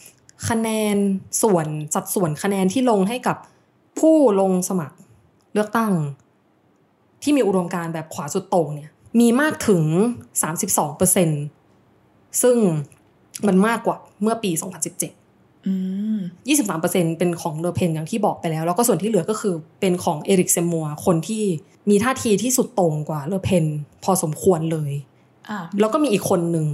[0.49, 0.97] คะแนน
[1.43, 3.37] ส่วนสัดส่วนคะแนนที่ลงให้กับ
[4.01, 4.97] ผู้ลงสมัคร
[5.55, 5.93] เลือกตั้ง
[7.23, 9.83] ที่มีอุดมการณ์แบบขวาสุดโต่งเนี่ยมีมากถึง
[10.41, 11.29] 32เปอร์เซ็นต์
[12.43, 12.57] ซึ่ง
[13.47, 14.51] มันมากกว่าเมื่อปี
[15.07, 15.75] 2017อื
[16.17, 16.19] ม
[16.69, 21.45] 23%เป็นของเลอเพนอย่างที่บอกไปแล้ว แล้วก็ส่วนที่เหลือก็คือเป็นของเอริกเซมูร์คนที่
[21.91, 23.65] มีท่าทีที่สุดโต่งกว่าเลอเพน
[24.05, 24.93] พอสมควรเลย
[25.49, 26.67] อ่าแล้วก็มีอีกคนหนึ่ง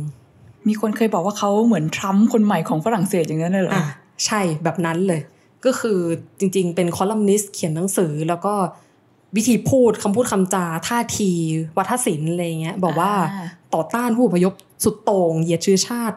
[0.69, 3.87] มีคนเคยบอกว่าเขาเหมือนทรัมป์คนใหม่ของฝรั่งเศสอย่างนั้นเลยเหรออะ
[4.27, 5.21] ใช่แบบนั้นเลย
[5.65, 5.99] ก็คือ
[6.39, 8.55] จริงๆ เป็นคอลัมนิสต์เขียนหนังสือแล้วก็
[9.37, 11.31] วิธีพูดคำพูดคำจาท่าที
[11.79, 14.53] วัฒนศิลป์อะไรเงี้ยบอกว่าอ่าต่อต้านผู้อพยพ
[14.85, 16.17] สุดโต่งเหยียดเชื้อชาติ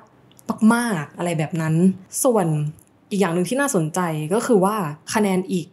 [0.73, 1.73] มากๆอะไรแบบนั้น
[2.23, 2.47] ส่วน
[3.11, 3.99] อีกอย่างหนึ่งที่น่าสนใจ
[4.33, 4.75] ก็คือว่า
[5.13, 5.65] คะแนนอีก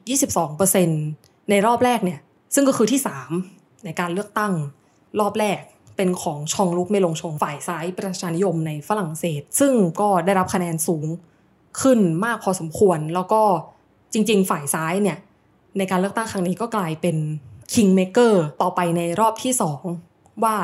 [0.72, 2.20] 22%ในรอบแรกเนี่ย
[2.54, 3.00] ซึ่งก็คือที่
[3.42, 4.52] 3 ในการเลือกตั้ง
[5.20, 5.60] รอบแรก
[5.96, 11.06] เป็นของชองลุกเมลงชงฝ่ายซ้ายประชานิยมในฝรั่งเศส ซึ่งก็ได้รับคะแนนสูง
[11.80, 13.42] ขึ้นมากพอสมควร แล้วก็
[14.12, 15.18] จริง ๆ ฝ่ายซ้ายเนี่ย
[15.78, 17.16] ในการเลือกตั้งครั้งนี้ก็กลายเป็น
[17.72, 18.32] kingmaker
[18.62, 19.82] ต่อไปในรอบที่สอง
[20.44, 20.54] ว่า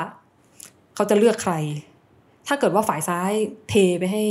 [0.94, 1.54] เขาจะเลือกใคร
[2.46, 3.32] ถ้าเกิดว่าฝ่ายซ้าย
[3.68, 4.22] เทไปให้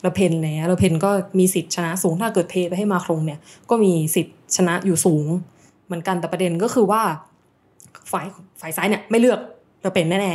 [0.00, 3.38] เลอเพนเนี่ยเลอเพนก็มีสิทธิ์ชนะสูง ถ้าเกิดเทไปให้มาครงเนี่ย
[3.70, 5.26] ก็มีสิทธิ์ชนะอยู่สูง
[5.86, 7.02] เหมือนกันแต่ประเด็นก็คือว่า
[8.12, 8.26] ฝ่าย
[8.60, 9.40] ฝ่ายซ้ายเนี่ย ไม่เลือก
[9.80, 10.32] เลอเพนแน่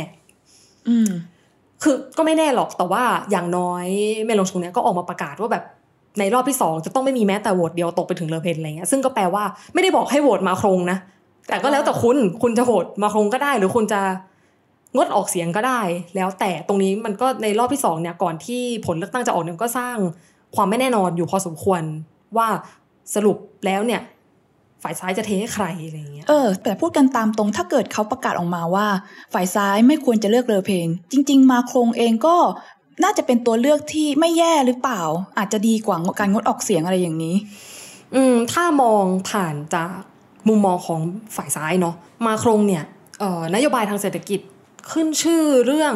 [0.88, 3.86] อืมๆคือก็ไม่แน่หรอกแต่ว่าอย่างน้อย
[4.24, 5.64] เมลงชงเนี่ยก็ออกมาประกาศว่าแบบ
[6.18, 10.98] ในรอบที่สองจะต้องไม่มีแม้แต่โหวตเดียวตกไปถึงเลอเพนอะไรเงี้ยซึ่งก็แปลว่าไม่ได้บอกให้โหวตมาครงนะ
[11.48, 14.00] แต่ก็แล้วแต่คุณคุณจะโหวตมาครงก็ได้ หรือคุณจะ
[14.94, 15.80] งดออกเสียงก็ได้
[16.16, 19.96] แล้วแต่ตรงนี้มันก็ในรอบที่สองเนี่ยก่อนที่ผลเลือกตั้งจะออกเนี่ยก็สร้าง
[20.56, 21.82] ความไม่แน่นอนอยู่พอสมควร
[22.36, 22.48] ว่า
[23.14, 24.00] สรุปแล้วเนี่ย
[24.82, 28.86] ฝ่ายซ้ายจะเทให้ใครอะไรเงี้ยเออ แต่พูดกันตามตรงถ้าเกิดเขาประกาศออกมาว่า
[29.34, 32.36] ฝ่ายซ้ายไม่ควรจะเลือกเลอเพนจริง ๆ มาโครงเองก็
[33.02, 35.02] น่าจะเป็นตัวเลือกที่ไม่แย่หรือเปล่า
[35.38, 37.36] อาจจะดีกว่าการงดออกเสียงอะไรอย่างนี้
[38.14, 39.90] อืมถ้ามองผ่านจาก
[40.48, 41.00] มุมมองของ
[41.36, 41.94] ฝ่ายซ้ายเนาะ
[42.26, 42.84] มาโครงเนี่ย
[43.54, 44.40] นโยบายทางเศรษฐกิจ
[44.92, 45.94] ขึ้นชื่อเรื่อง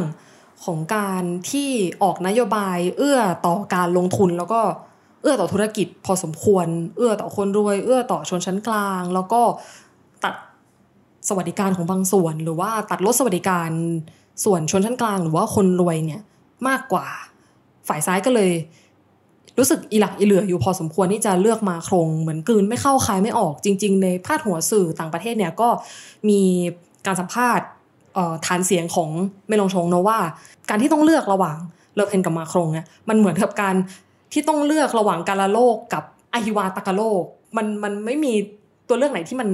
[0.65, 1.71] ของการที่
[2.03, 4.61] ออกนโยบายเอื้อต่อการลงทุนแล้วก็
[5.23, 9.43] เอื้อต่อธุรกิจพอสมควร เอื้อต่อคนรวย เอื้อต่อชนชั้นกลาง แล้วก็
[10.25, 10.35] ตัด
[11.29, 13.71] สวัสดิการของบางส่วน หรือว่าตัดลดสวัสดิการ
[14.45, 16.21] ส่วนชนชั้นกลาง หรือว่าคนรวยเนี่ย
[16.69, 17.07] มากกว่า
[17.89, 18.53] ฝ่ายซ้ายก็เลย
[19.59, 25.69] รู้สึกอีหลักอีเหลืออยู่พอสมควรที่จะเลือกมาโครงเหมือนกลืนไม่เข้าคายไม่ออกจริง ๆ ในพาดหัวสื่อต่างประเทศเนี่ยก็
[26.29, 26.41] มี
[27.07, 27.67] การสัมภาษณ์
[28.15, 29.11] เอ่อฐานเสียงของ
[29.49, 30.19] เมลงชงเนอะว่า
[30.69, 31.57] การที่ต้องเลือกระหว่าง
[31.95, 33.75] เลอเพนกับมาโครงเนี่ยมันเหมือนกับการ
[34.33, 37.23] ที่ต้องเลือกระหว่างกาลาโลกกับอาฮิวาตากาโลก
[37.57, 38.33] มันมันไม่มี
[38.89, 39.49] ตัวเลือกไหนที่มัน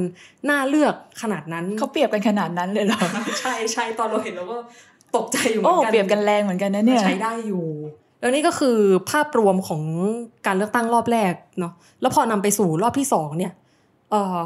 [0.51, 3.01] น่าเลือกขนาดนั้นเขาเปรียบกันขนาดนั้นเลยเหรอ
[3.41, 4.57] ใช่ใช่ตอนเราเห็นเราก็
[5.17, 7.65] ตกใจอยู่เหมืโอ้อนกันเปรียบกันแรงเหมือนกันนะเนี่ยใช้ได้อยู่
[8.21, 8.79] แล้วนี่ก็คือ
[9.11, 9.83] ภาพรวมของ
[10.47, 13.53] การเลือกตั้งรอบแรกเนาะแล้วพอนำไปสู่รอบที่สองเนี่ย
[14.11, 14.39] เออ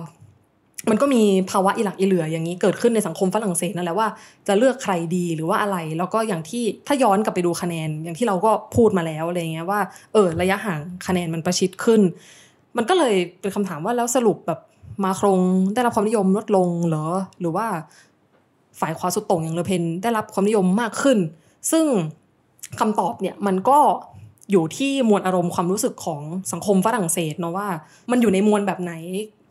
[0.91, 4.09] มันก็มีภาวะอีหลักอีเหลืออย่างนี้เกิดขึ้นในสังคมฝรั่งเศสนั่นแหละว่า
[4.49, 9.81] จะเลือกใครดีหรือว่าอะไร แล้วก็อย่างที่ถ้าย้อนกลับไปดูคะแนน อย่างที่เราก็พูดมาแล้วอะไรเงี้ยว่า
[10.13, 12.01] เออระยะห่างคะแนนมันประชิดขึ้น
[12.77, 14.61] มันก็เลยเป็นคำถามว่าแล้วสรุปแบบ
[15.05, 15.41] มาครง
[15.75, 17.07] ได้รับความนิยมลดลงเหรอ
[17.41, 17.67] หรือว่า
[18.81, 21.19] ฝ่ายขวาสุดโต่งอย่างเลอเพนได้รับความนิยมมากขึ้น
[21.71, 21.85] ซึ่ง
[22.81, 23.79] คำตอบเนี่ยมันก็
[24.51, 26.21] อยู่ที่มวลอารมณ์ความรู้สึกของ
[26.53, 27.69] สังคมฝรั่งเศสเนาะว่า
[28.11, 28.93] มันอยู่ในมวลแบบไหน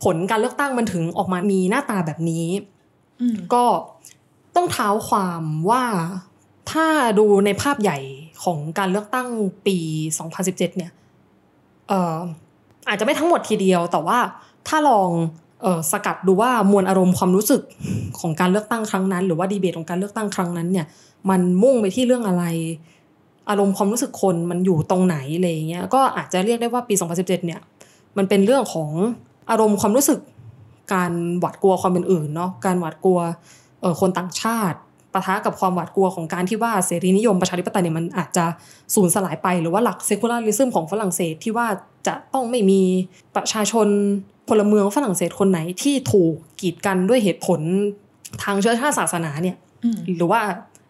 [0.04, 2.46] ผลการเลือกตั้งมันถึงออกมามีหน้าตาแบบนี้
[3.20, 3.64] อืมก็
[4.56, 5.84] ต้องเท้าความว่า
[6.70, 6.86] ถ้า
[7.18, 7.98] ดูในภาพใหญ่
[8.44, 9.28] ของการเลือกตั้ง
[9.66, 9.76] ปี
[10.24, 10.92] 2017 เนี่ย
[11.88, 12.18] เอ่อ
[12.88, 14.18] อาจจะไม่ทั้งหมดทีเดียว แต่ว่า
[14.68, 15.49] ถ้าลองเออ
[15.92, 17.62] สกัดดูว่ามวลอารมณ์ความรู้สึก
[18.20, 20.86] ของการเลือกตั้งครั้งนั้น หรือว่าดีเบตของการเลือกตั้งครั้งนั้นเนี่ย
[21.30, 22.44] มันมุ่งไปที่เรื่องอะไร
[23.50, 27.60] อารมณ์ความรู้สึกคนมันอยู่ตรงไหนอะไรเงี้ยก็อาจจะเรียกได้ว่าปี 2017 เนี่ย
[28.16, 28.90] มันเป็นเรื่องของ
[29.50, 30.18] อารมณ์ความรู้สึก
[30.94, 33.18] การหวาดกลัวความเป็นอื่นเนาะการหวาดกลัว
[34.00, 34.78] คนต่างชาติ
[35.12, 38.44] ปะทะกับความหวาดกลัวของการที่ว่าเสรีนิยมประชาธิปไตยเนี่ยมันอาจจะ
[38.94, 41.66] สูญสลายไป หรือว่าหลักเซคูลาริซึมของฝรั่งเศสที่ว่า
[42.06, 42.82] จะต้องไม่มี
[43.36, 43.88] ประชาชน
[44.50, 47.60] พลเมืองฝรั่งเศสคนไหนที่ถูกกีดกันด้วยเหตุผล
[48.42, 49.56] ทางเชื้อชาติศาสนาเนี่ย
[50.16, 50.40] หรือว่า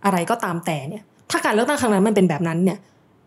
[0.04, 2.78] อะไรก็ตามแต่เนี่ย ถ้าการเลือกตั้งครั้งนั้นมันเป็นแบบนั้นเนี่ย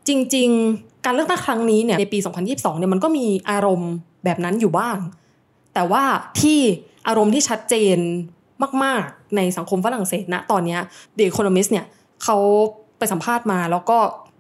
[0.07, 2.19] จริง ๆ การเลือกตั้งครั้งนี้เนี่ยในปี
[2.49, 3.91] 2022 เนี่ยมันก็มีอารมณ์
[4.25, 4.97] แบบนั้นอยู่บ้าง
[5.73, 6.03] แต่ว่า
[6.41, 6.59] ที่
[7.07, 7.97] อารมณ์ที่ชัดเจน
[8.83, 10.77] มาก ๆ ในสังคมฝรั่งเศสณตอนนี้
[11.17, 11.85] The Economist เนี่ย
[12.23, 12.37] เขา
[12.97, 13.97] ไปสัมภาษณ์มาแล้วก็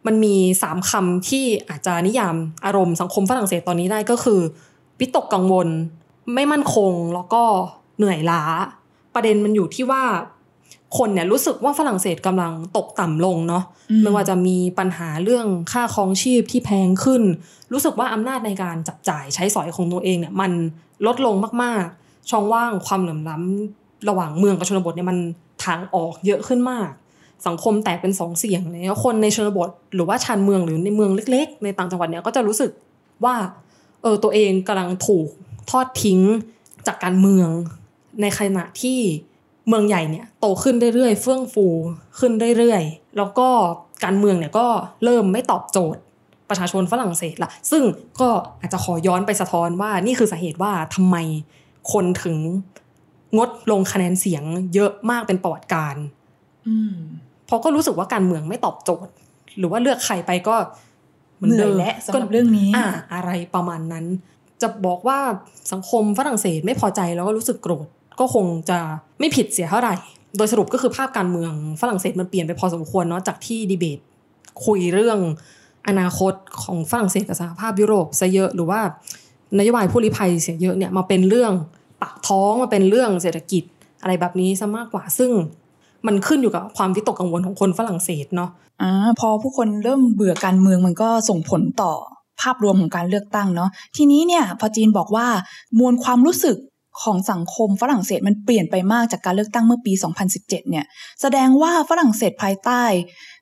[0.07, 4.39] มันมีสามคำที่อาจจะนิยามอารมณ์สังคมฝรั่งเศสตอนนี้ได้ก็คือ
[5.03, 5.67] วิตกกังวล
[6.33, 7.43] ไม่มั่นคงแล้วก็
[7.97, 8.43] เหนื่อยล้า
[9.13, 10.03] ประเด็นมันอยู่ที่ว่า
[10.97, 17.23] คนเนี่ยรู้สึกว่าฝรั่งเศสกำลังตกต่ำลงเนาะอืมไม่ว่าจะมีปัญหาเรื่องค่าครองชีพที่แพงขึ้น
[17.73, 20.51] รู้สึกว่าอำนาจในการจับจ่ายใช้สอยของตัวเองเนี่ย มัน
[21.07, 25.17] ลดลงมากๆ ช่องว่างความเหลื่อมล้ำระหว่างเมืองกับชนบทเนี่ยมัน
[25.65, 26.89] ทางออกเยอะขึ้นมาก
[27.47, 32.71] สังคมแตกเป็นสองเสียงเลยแล้วคนในชนบท หรือว่าชานเมืองหรือในเมืองเล็ก ๆ ในต่างจังหวัดเนี่ยก็จะรู้สึก
[33.23, 33.35] ว่า
[34.03, 35.27] เออตัวเองกำลังถูก
[35.69, 36.19] ทอดทิ้ง
[36.87, 37.49] จากการเมือง
[38.21, 38.99] ในขณะที่
[39.67, 41.67] เมืองใหญ่เนี่ยโตขึ้นเรื่อยๆเฟื่องฟู
[42.19, 43.47] ขึ้นเรื่อยๆ แล้วก็
[44.03, 44.67] การเมืองเนี่ยก็
[45.03, 46.01] เริ่มไม่ตอบโจทย์
[46.49, 47.83] ประชาชนฝรั่งเศสละซึ่ง
[48.21, 51.17] ก็อาจจะขอย้อนไปสะท้อนว่านี่คือสาเหตุว่าทำไม
[51.91, 52.37] คนถึง
[53.37, 55.95] งดลงคะแนนเสียงเยอะมากเป็นประวัติการ
[56.67, 56.95] อืม
[57.45, 59.11] เพราะก็รู้สึกว่าการเมืองไม่ตอบโจทย์
[59.57, 60.55] หรือว่าเลือกใครไปก็
[61.47, 64.05] เหมือนเหนื่เดิอยมและสำหรับเรื่องนี้อ่าอะไรประมาณนั้น
[64.61, 65.19] จะบอกว่า
[65.71, 67.87] สังคมฝรั่งเศสไม่พอใจแล้วก็รู้สึกโกรธ
[68.19, 68.79] ก็คงจะ
[69.19, 69.95] ไม่ผิดเสียเท่าไหร่
[70.37, 73.99] โดยสรุปก็คือภาพการเมืองฝรั่งเศสมันเปลี่ยนไปพอสมควรเนาะจากที่ดีเบต
[74.65, 75.19] คุยเรื่อง
[75.87, 78.81] อนาคตของฝรั่งเศสกับสหภาพยุโรปซะเยอะหรือว่า
[79.59, 81.53] นโยบายผู้ลี้ภัยเสียเยอะเนี่ยมาเป็นเรื่อง
[82.01, 83.63] ปากท้องมาเป็นเรื่องเศรษฐกิจ
[84.01, 85.31] อะไรแบบนี้ซะมากกว่าซึ่ง
[86.07, 88.49] มันขึ้นอยู่กับความวิตกกังวลของคนฝรั่งเศสเนาะ
[88.81, 91.93] อ่าพอผู้คนเริ่มเบื่อการเมืองมันก็ส่งผลต่อ
[92.41, 95.27] ภาพรวมของการเลือกตั้งเนาะทีนี้เนี่ยพอจีนบอกว่า
[95.79, 96.57] มวลความรู้สึก
[97.03, 100.85] ของสังคมฝรั่งเศสมันเปลี่ยนไปมากจากการเลือกตั้งเมื่อปี 2017 เนี่ย
[101.21, 102.83] แสดงว่าฝรั่งเศสภายใต้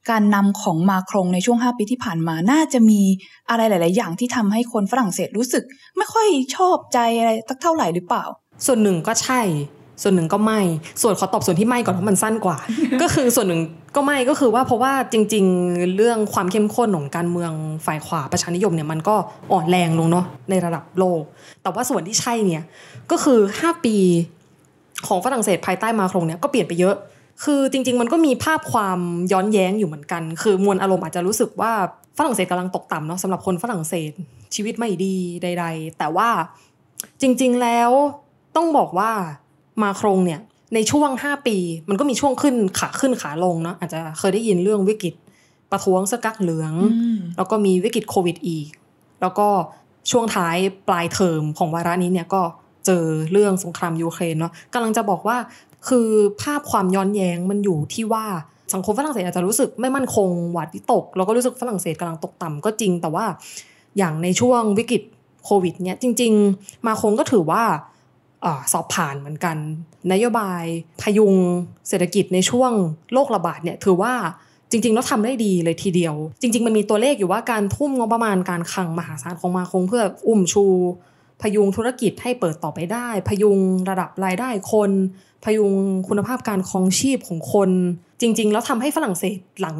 [0.09, 3.01] การนำของมาครงในช่วง 5 ปีที่ผ่านมาน่าจะมี
[3.49, 5.63] อะไรหลาย ๆ อย่างที่ทำให้คนฝรั่งเศสรู้สึก
[5.97, 8.23] ไม่ค่อยชอบใจอะไรสักเท่าไหร่หรือเปล่า
[8.65, 9.41] ส่วนหนึ่งก็ใช่
[10.03, 10.59] ส่วนหนึ่งก็ไม่
[11.01, 12.57] ส่วนขอตอบส่วนที่ไม่ก่อนเพราะมันสั้นกว่า
[13.01, 13.61] ก็คือส่วนหนึ่ง
[13.95, 17.51] ก็ไม่ก็คือว่าเพราะว่าจริง ๆ เรื่องความเข้มข้นของการเมือง
[17.85, 19.15] ฝ่ายขวาประชานิยมเนี่ยมันก็
[19.51, 21.21] อ่อนแรงลงเนาะในระดับโลก
[21.61, 22.63] แต่ว่าส่วนที่ใช่เนี่ย
[23.11, 23.95] ก็คือ 5 ปี
[25.07, 26.95] ของฝรั่งเศสภายใต้มาครงเนี่ยก็เปลี่ยนไปเยอะ
[27.43, 28.99] คือจริง ๆ มันก็มีภาพความ
[29.31, 31.71] ย้อนแย้งอยู่เหมือนกัน คือมวลอารมณ์อาจจะรู้สึกว่า
[32.17, 34.11] ฝรั่งเศสกำลังตกต่ำเนาะสำหรับคนฝรั่งเศส
[34.55, 36.29] ชีวิตไม่ดีใด ๆ แต่ว่า
[37.21, 37.89] จริง ๆ แล้ว
[38.55, 39.11] ต้องบอกว่า
[39.83, 40.39] มาครงเนี่ย
[40.75, 41.57] ในช่วง 5 ปี
[41.89, 45.13] มันก็มีช่วงขึ้นขาขึ้นขาลงเนาะอาจจะเคยได้ยินเรื่องวิกฤต
[45.71, 48.67] ประท้วงสกักเหลืองอืมแล้วก็มีวิกฤตโควิดอีก
[49.21, 49.47] แล้วก็
[50.11, 52.41] ช่วงท้ายปลายเทอมของวาระนี้เนี่ยก็
[52.85, 55.37] เจอเรื่องสงครามยูเครนเนาะกำลังจะบอกว่า
[55.87, 56.07] คือ
[56.41, 58.25] ภาพความย้อนแย้งมันอยู่ที่ว่า
[58.73, 63.25] สังคมฝรั่งเศสอาจจะรู้สึกไม่มั่นคงหวาดวิตก แล้วก็รู้สึกฝรั่งเศสกำลังตกต่ำก็จริง แต่ว่า
[63.97, 65.01] อย่างในช่วงวิกฤต
[65.45, 67.90] โควิดเนี่ยจริง ๆ มาคงก็ถือว่าอา
[68.71, 69.57] สอบผ่านเหมือนกัน
[70.11, 70.63] นโยบาย
[71.01, 71.35] พยุง
[71.87, 72.71] เศรษฐกิจในช่วง
[73.13, 74.13] โรคระบาดเนี่ยถือว่า
[74.71, 80.65] จริงๆแล้วทำได้ดีเลยทีเดียว จริง ๆ มันมีตัวเลขอยู่ว่าการทุ่มงบประมาณการคลังมหาศาลของมาคงเพื่ออุ้มชู
[81.41, 84.91] พยุงธุรกิจให้เปิดต่อไปได้ พยุงระดับรายได้คน
[85.43, 85.73] พยุง
[86.07, 87.69] คุณภาพการครองชีพของคน
[88.21, 89.77] จริง ๆ แล้วทำให้ฝรั่งเศสหลัง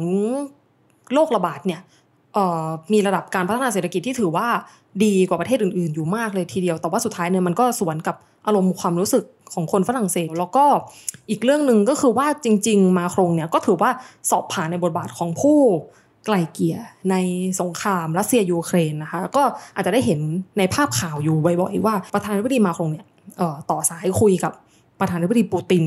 [1.12, 1.80] โรคระบาดเนี่ย
[2.36, 4.48] ออมีระดับการพัฒนาเศรษฐกิจที่ถือว่า
[5.04, 9.24] ดีกว่าประเทศอื่น ๆ อยู่มากเลยทีเดียว แต่ว่าสุดท้ายเนี่ยมันก็สวนกับ อารมณ์ความรู้สึก
[9.54, 10.64] ของคนฝรั่งเศส แล้วก็
[11.30, 13.90] อีกเรื่องหนึ่งก็คือว่าจริง ๆ มาครงเนี่ยก็ถือว่า
[14.30, 15.58] สอบผ่านในบทบาทของผู้
[16.26, 16.76] ไกล่เกลี่ย
[17.10, 17.16] ใน
[17.60, 19.42] สงครามรัสเซียยูเครนนะคะก็
[19.74, 20.20] อาจจะได้เห็น
[20.58, 23.06] ในภาพข่าวอยู่บ่อยๆว่าประธานาธิบดีมาครงเนี่ย
[23.38, 24.52] เอ่อต่อสายคุยกับ
[25.00, 25.84] ประธานาธิบดีปูติน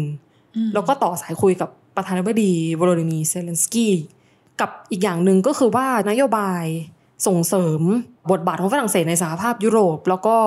[0.73, 3.93] แล้วก็ต่อสายคุยกับประธานาธิบดีวโลดิมีร์เซเลนสกี้
[4.61, 6.63] กับอีกอย่างหนึ่งก็คือว่านโยบาย
[7.27, 7.81] ส่งเสริม
[8.31, 10.37] บทบาทของฝรั่งเศสในสหภาพยุโรป แล้วก็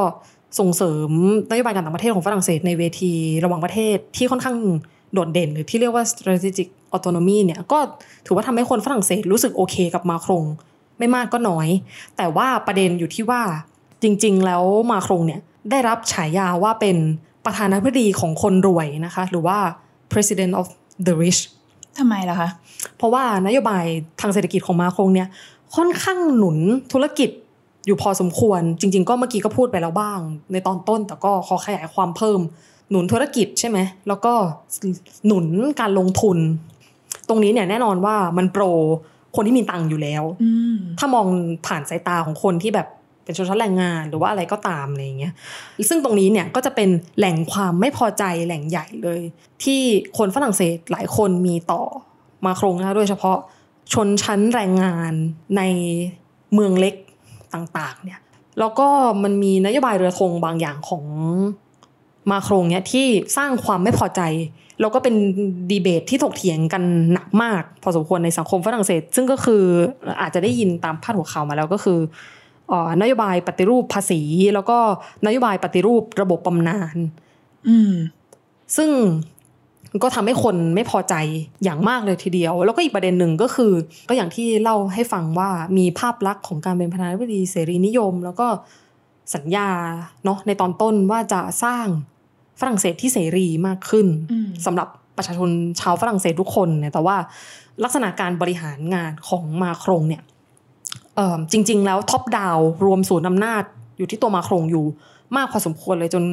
[0.59, 1.11] ส่งเสริม
[1.51, 3.13] นโยบายการต่างประเทศของฝรั่งเศสในเวที
[3.45, 4.57] ระหว่างประเทศที่ค่อนข้าง
[5.13, 7.79] โดดเด่น หรือที่เรียกว่า strategic autonomy เนี่ยก็
[8.27, 10.45] ถือว่าทำให้คนฝรั่งเศสรู้สึกโอเคกับมาครง
[10.99, 11.69] ไม่มากก็น้อย
[12.17, 13.43] แต่ว่าประเด็นอยู่ที่ว่า
[14.03, 16.97] จริง ๆ แล้วมาครงเนี่ยได้รับฉายาว่าเป็น
[17.47, 19.59] ปประธานาธิบดีของคนรวยนะคะ หรือว่า
[20.13, 20.67] president of
[21.07, 21.41] the rich
[21.99, 22.49] ทำไมล่ะคะ
[22.97, 23.85] เพราะว่านโยบาย
[24.21, 25.29] ทางเศรษฐกิจของมาครงเนี่ย
[25.77, 26.59] ค่อนข้างหนุน
[26.93, 27.31] ธุรกิจ
[27.89, 30.21] อยู่พอสมควร จริง ๆ ก็เมื่อกี้ก็พูดไปแล้วบ้าง
[30.53, 32.41] ในตอนต้นแต่ก็ขอขยายความเพิ่ม
[32.91, 34.33] หนุนธุรกิจใช่ไหมแล้วก็
[35.27, 35.47] หนุน
[35.81, 36.39] การลงทุน
[37.29, 38.65] ตรงนี้เนี่ยแน่นอนว่ามันโปร
[39.37, 41.27] คนที่มีตังค์อยู่แล้วอืมถ้ามอง
[41.67, 42.89] ผ่านสายตาของคนที่แบบ
[43.25, 45.33] เป็นชนชั้นแรงงานหรือว่าอะไรก็ตามอะไรอย่างเงี้ย
[45.89, 49.21] ซึ่งตรงนี้เนี่ยก็จะเป็นแหล่งความไม่พอใจแหล่งใหญ่เลย
[49.65, 49.81] ที่
[50.19, 51.83] คนฝรั่งเศสหลายคนมีต่อ
[52.47, 53.39] มาโครงนะคะโดยเฉพาะ
[53.93, 55.13] ชนชั้นแรงงาน
[55.57, 55.63] ใน
[56.55, 56.95] เมืองเล็ก
[57.55, 58.21] ต่างๆเนี่ย
[58.59, 58.89] แล้วก็
[59.23, 61.05] มันมีนโยบายเรือธงบางอย่างของ
[62.31, 63.07] มาโครงเนี่ยที่
[63.37, 64.21] สร้างความไม่พอใจ
[64.81, 65.15] แล้วก็เป็น
[65.71, 66.83] ดีเบตที่ถกเถียงกัน
[67.13, 69.63] หนักมาก พอสมควรในสังคมฝรั่งเศส ซึ่งก็คือ
[70.21, 71.99] อาจจะได้ยินตามพาดหัวข่าวมาแล้วก็คือ
[72.69, 74.21] เอ่อนโยบายปฏิรูปภาษี
[74.55, 74.79] แล้วก็
[75.27, 76.97] นโยบายปฏิรูประบบบำนาญ
[77.69, 77.93] อืม
[78.77, 78.91] ซึ่ง
[80.03, 81.15] ก็ทำให้คนไม่พอใจ
[81.65, 83.73] อย่างมากเลยทีเดียว แล้วก็อีกประเด็นหนึ่งก็คือ
[84.09, 88.47] ก็อย่างที่เล่าให้ฟังว่ามีภาพลักษณ์ของการเป็นประธานาธิบดีเสรีนิยม แล้วก็
[89.35, 89.71] สัญญา
[90.25, 91.87] เนาะในตอนต้นว่าจะสร้าง
[92.61, 97.17] ฝรั่งเศสที่เสรีมากขึ้นอืมสำหรับประชาชนชาวฝรั่งเศสทุกคนเนี่ยแต่ว่า
[97.85, 100.23] ลักษณะการบริหารงานของมาครงเนี่ย
[101.17, 103.63] เอ่อจริง ๆ แล้ว top down รวมศูนย์อำนาจ
[103.99, 104.87] อยู่ที่ตัวมาครงอยู่
[105.37, 106.25] มากพอสมควรเลยจน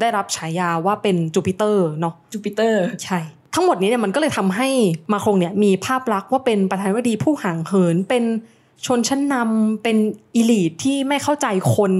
[0.00, 3.18] ได้รับฉายาว่าเป็นจูปิเตอร์เนาะจูปิเตอร์ใช่
[3.54, 4.68] ทั้งหมดนี้เนี่ยมันก็เลยทำให้
[5.12, 8.24] มาครงเนี่ยมีภาพลักษณ์ว่าเป็นประธานาธิบดีผู้ห่างเหินเป็น
[8.86, 9.96] ชนชั้นนำเป็น
[10.34, 11.92] elite ที่ไม่เข้าใจคน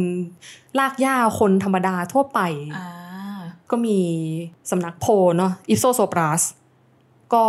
[0.78, 2.40] ลากย่าคนธรรมดาทั่วไป
[2.76, 2.86] อ่า
[3.70, 3.98] ก็มี
[4.70, 6.42] สำนักโพลเนาะอิฟโซโซปรัส
[7.34, 7.44] ก็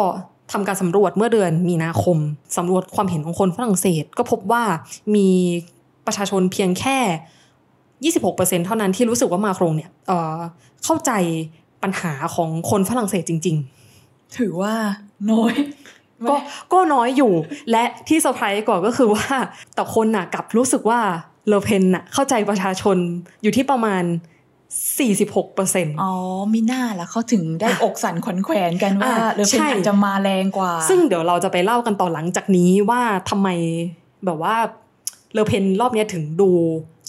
[0.51, 2.17] ทำการสำรวจเมื่อเดือนมีนาคม
[2.57, 4.63] สำรวจความเห็นของคนฝรั่งเศส ก็พบว่า
[5.15, 5.29] มี
[6.05, 6.97] ประชาชนเพียงแค่
[8.11, 10.39] 26%เท่านั้นที่รู้สึกว่ามาครงเนี่ยเอ่อ
[10.85, 11.11] เข้าใจ
[11.83, 13.57] ปัญหาของคนฝรั่งเศสจริง
[14.37, 14.73] ถือว่า
[15.31, 16.35] น้อยๆก็
[16.73, 17.33] ก็น้อยอยู่
[17.71, 19.27] และที่เซอร์ไพรส์กว่าก็คือว่า
[19.75, 20.99] แต่คนน่ะกลับรู้สึกว่า
[21.47, 22.97] เลอเพนน่ะเข้าใจประชาชน
[23.43, 24.03] อยู่ที่ประมาณ
[25.03, 26.11] 46%อ๋อ
[26.53, 33.47] มีหน้าแล้วเขาถึงได้อกสั่นขวัญแขวนกันว่าอะเรือเป็นใช่อาจจะมาแรงกว่า ซึ่งเดี๋ยวเราจะไปเล่ากันต่อหลังจากนี้ว่าทำไม
[34.25, 34.55] แบบว่า
[35.33, 36.49] เลอเพนรอบเนี้ยถึงดู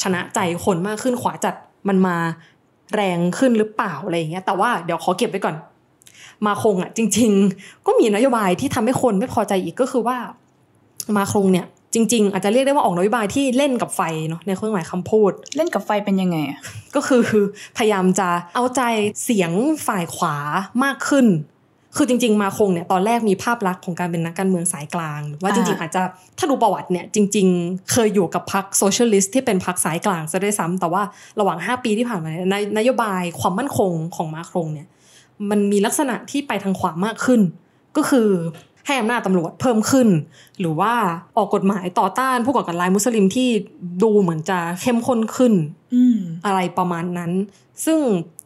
[0.02, 1.54] ชนะใจคนมากขึ้นขวาจัด
[1.88, 2.16] มันมา
[2.94, 5.57] แรงขึ้นหรือเปล่าอะไรอย่างเงี้ย แต่ว่าเดี๋ยวขอเก็บไว้ก่อน
[6.46, 10.18] มาครงอะจริง ๆ ก็มีนโยบายที่ทำให้คนไม่พอใจอีกก็คือว่า
[11.16, 16.61] มาครงเนี่ย จริง ๆ อาจจะเรียกได้ว่าออกนโยบายที่เล่นกับไฟเนาะในเครื่องหมายคำพูด เล่นกับไฟเป็นยังไงอะ
[16.94, 17.22] ก็คือ
[17.76, 18.83] พยายามจะเอาใจ
[19.24, 19.50] เสียง
[19.87, 20.37] ฝ่ายขวา
[20.85, 21.26] มากขึ้น
[21.96, 26.02] คือจริง ๆ มาครงเนี่ยตอนแรกมีภาพลักษณ์ของการเป็นนักการเมืองสายกลางหรือว่าจริง ๆ อาจจะ
[26.38, 31.02] ถ้าดูประวัติเนี่ยจริง ๆ เคยอยู่กับพรรค Socialist ที่เป็นพรรคสายกลางซะด้วยซ้ำแต่ว่า
[31.40, 34.88] ระหว่าง 5 ปีที่ผ่านมาเนี่ยนโยบายความมั่นคงของมาครงเนี่ย
[35.50, 37.40] มันมีลักษณะที่ไปทางขวามากขึ้น
[37.96, 38.28] ก็คือ
[38.87, 40.09] ให้อำนาจตำรวจเพิ่มขึ้น
[40.61, 40.94] หรือว่า
[41.37, 43.48] ออกกฎหมายต่อต้านผู้ก่อการร้ายมุสลิมที่
[44.02, 45.54] ดูเหมือนจะเข้มข้นขึ้น
[45.94, 47.33] อืมอะไรประมาณนั้น
[47.85, 47.98] ซึ่ง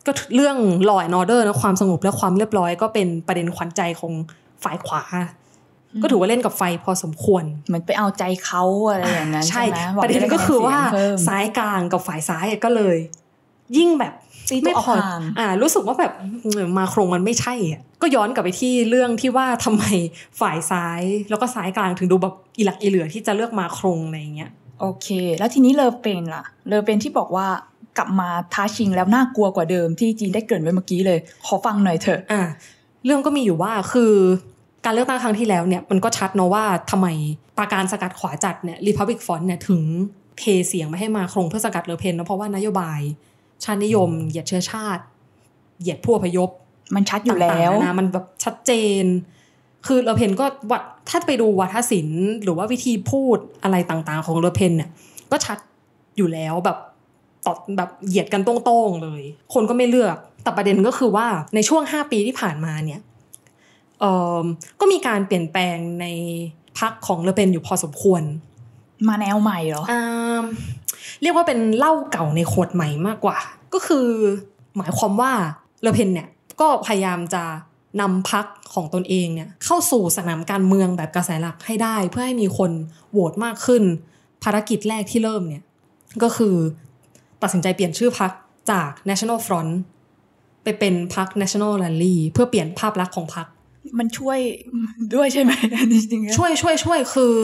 [0.08, 0.56] ก็เรื่อง
[0.88, 4.12] law and order นะความสงบและความเรียบร้อย ก็เป็นประเด็นขวัญใจของ
[4.62, 5.02] ฝ่ายขวา
[6.02, 12.96] ก็ถือว่าเล่นกับไฟพอสมควรเหมือนไปเอาใจเขาอะไรอย่างนั้นใช่ใช่ไหมหวังประเด็นจไก็คือว่าคะแนนเสียงเพิ่มซ้ายกลางกับฝ่ายซ้ายก็เลย
[13.76, 14.14] ยิ่งแบบ
[14.50, 16.12] ตีตัวไม่พอออกห่างอ่า รู้สึกว่าแบบ
[16.78, 19.84] มาโครงมันไม่ใช่อะก็ย้อนกลับไปที่เรื่องที่ว่าทำไม
[20.40, 27.46] ฝ่ายซ้าย แล้วก็ซ้ายกลางถึงดูแบบอีหลักอีเหลือที่จะเลือกมาโครงอะไรอย่างเงี้ย โอเค แล้วทีนี้เลอเปนล่ะ เลอเปนที่บอกว่า
[27.98, 32.42] กลับมาท้าชิงแล้วน่ากลัวกว่าเดิมที่จีนได้เกริ่นไว้เมื่อกี้เลย ขอฟังหน่อยเถอะอะ
[33.04, 34.12] เรื่องก็มีอยู่ว่าคือ
[34.84, 37.06] การเลือกตั้งครั้งที่แล้วเนี่ยมันก็ชัดเนาะว่าทำไม
[37.58, 39.80] ปราการสกัดขวาจัดเนี่ยรีพับลิกฟอนเนี่ยถึง
[40.38, 43.00] เทเสียงมาให้มาครงเพื่อสกัดเลอเพนเนาะเพราะว่านโยบาย
[43.64, 45.02] ชาตินิยม เหยียดเชื้อชาติ
[45.80, 46.50] เหยียดผู้อพยพ
[46.94, 49.04] มันชัดอยู่แล้วต่างๆนานามันแบบชัดเจน
[49.87, 54.90] คือเลอเพนก็วัดถ้าไปดูวาทศิลป์หรือว่าวิธีพูดอะไรต่างๆ ของเลอเพนเนี่ย
[55.32, 55.58] ก็ชัด
[56.16, 56.78] อยู่แล้วแบบ
[57.46, 58.55] ตอดแบบเหยียดกันตร
[58.87, 59.22] งๆเลย
[59.55, 63.01] คนก็ไม่เลือก แต่ประเด็นก็คือว่าในช่วง 5 ปีที่ผ่านมาเนี่ย
[64.01, 64.44] เอ่อ
[64.81, 66.07] ก็มีการเปลี่ยนแปลงใน
[66.79, 68.22] พักของเลอเพนอยู่พอสมควร
[69.09, 70.44] มาแนวใหม่เหรออ่า
[71.22, 73.37] เรียกว่าเป็นเหล้าเก่าในขวดใหม่มากกว่า
[73.74, 74.07] ก็คือ
[74.77, 75.33] หมายความว่า
[75.83, 76.29] เลอเพนเนี่ย
[76.61, 77.44] ก็พยายามจะ
[78.01, 82.70] นำพักของตนเองเนี่ยเข้าสู่สนามการเมืองแบบกระแสหลักให้ได้ เพื่อให้มีคน
[83.11, 83.83] โหวตมากขึ้น
[84.44, 85.64] ภารกิจแรกที่เริ่มเนี่ย
[86.22, 86.55] ก็คือ
[87.42, 88.33] ตัดสินใจเปลี่ยนชื่อพัก
[88.70, 89.72] จาก National Front
[90.62, 93.46] ไปเป็นพัก National Rally เพื่อเปลี่ยนภาพลักษณ์ของพัก
[93.98, 94.38] มันช่วย
[95.14, 95.53] ด้วยใช่ไหม
[95.92, 97.35] จริงๆช่วยช่วยช่วยคือ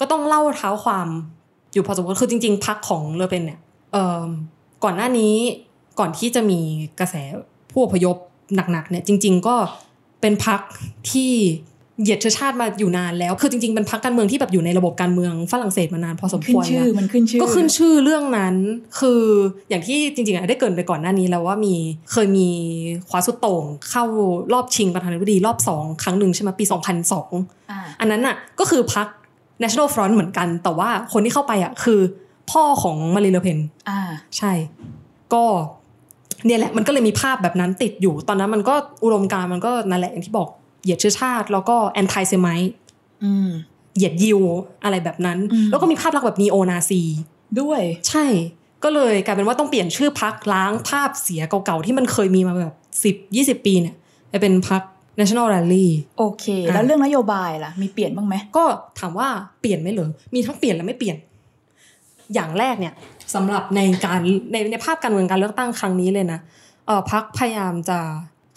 [0.00, 1.08] ก็ต้องเล่าเท้าความ
[1.72, 3.60] อยู่พอสมควรคือจริง ๆพักของเลอเปนเนี่ย
[3.92, 4.26] เอ่อ
[4.84, 5.34] ก่อนหน้านี้
[5.98, 6.60] ก่อนที่จะมี
[7.00, 7.14] กระแส
[7.70, 8.16] ผู้อพยพ
[8.72, 9.56] หนักๆเนี่ยจริง ๆ ก็
[10.20, 10.60] เป็นพัก
[11.12, 11.32] ที่
[12.02, 18.54] เหยียดเชื้อชาติมาอยู่นานแล้ว คือจริงๆเป็นพักการเมืองที่แบบอยู่ในระบบการเมืองฝรั่งเศสมานานพอสมขึ้คนวรชื่อแล้วมันขึ้นชื่อก็ขึ้นชื่อเรื่องนั้น
[19.00, 19.22] คือ
[19.68, 21.74] อย่างที่จริงๆอะได้เกรินไปก่อนหน้านี้แล้วว่ามี
[22.12, 22.48] เคยมี
[23.08, 24.04] ขวาสุดโต่งเข้า
[24.52, 26.64] รอบชิงประธานาธิบดีรอบสองครั้งหนึ่งใช่ไหมปี
[27.18, 29.06] 2002อ่าอันนั้นน่ะก็คือพัก
[29.62, 32.00] National Front เหมือนกัน แต่ว่าคนที่เข้าไปอะคือ
[32.50, 33.58] พ่อของมารีนเลอเพน
[33.88, 34.00] อ่า
[34.38, 34.52] ใช่
[35.34, 35.44] ก็
[36.46, 40.48] เนี่ยแหละมันก็เลยมีภาพแบบนั้นติดอยู่ ตอนนั้นมันก็อุดมการณ์มันก็นั่นแหละอย่างที่บอก
[40.82, 42.72] เหยียดเชื้อชาติ แล้วก็ anti-Semite
[43.24, 43.48] อืม
[43.96, 44.40] เหยียดยิว
[44.84, 47.02] อะไรแบบนั้นอืมแล้วก็มีภาพลักษณ์แบบนีโอนาซี
[47.60, 48.24] ด้วย ใช่
[48.84, 53.94] ก็เลยกลายเป็นว่าต้องเปลี่ยนชื่อพักล้างภาพเสียเก่าๆ ที่มันเคยมีมาแบบสิบยี่สิบปีเนี่ย
[54.30, 54.82] ไปเป็นพัก
[55.18, 55.86] National Rally
[56.18, 58.64] โอเคอะแล้วเรื่องนโยบายล่ะ มีเปลี่ยนบ้างไหม ก็
[58.98, 59.28] ถามว่า
[59.60, 61.16] เปลี่ยนไหมเหรอ มีทั้งเปลี่ยนและไม่เปลี่ยน
[62.34, 62.94] อย่างแรกเนี่ย
[63.34, 64.20] สำหรับในการ
[64.52, 66.40] ในในภาพการเมืองการเลือกตั้งครั้งนี้เลยนะ
[66.86, 67.98] เออพักพยายามจะ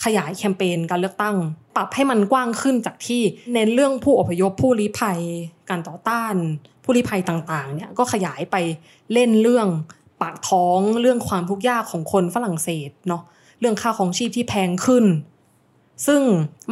[0.03, 1.36] ขยายแคมเปญการเลือกตั้ง
[1.75, 3.21] ปรับให้มันกว้างขึ้นจากที่
[3.53, 5.19] เน้นเรื่องผู้อพยพผู้ลี้ภัย
[5.69, 6.36] การต่อต้าน
[6.83, 8.55] ผู้ลี้ภัยต่างๆเนี่ยก็ขยายไป
[9.13, 9.67] เล่นเรื่อง
[10.21, 13.23] ปากท้องเรื่องความทุกข์ยากของคนฝรั่งเศสเนาะ
[13.59, 15.05] เรื่องค่าของชีพที่แพงขึ้น
[16.07, 16.21] ซึ่ง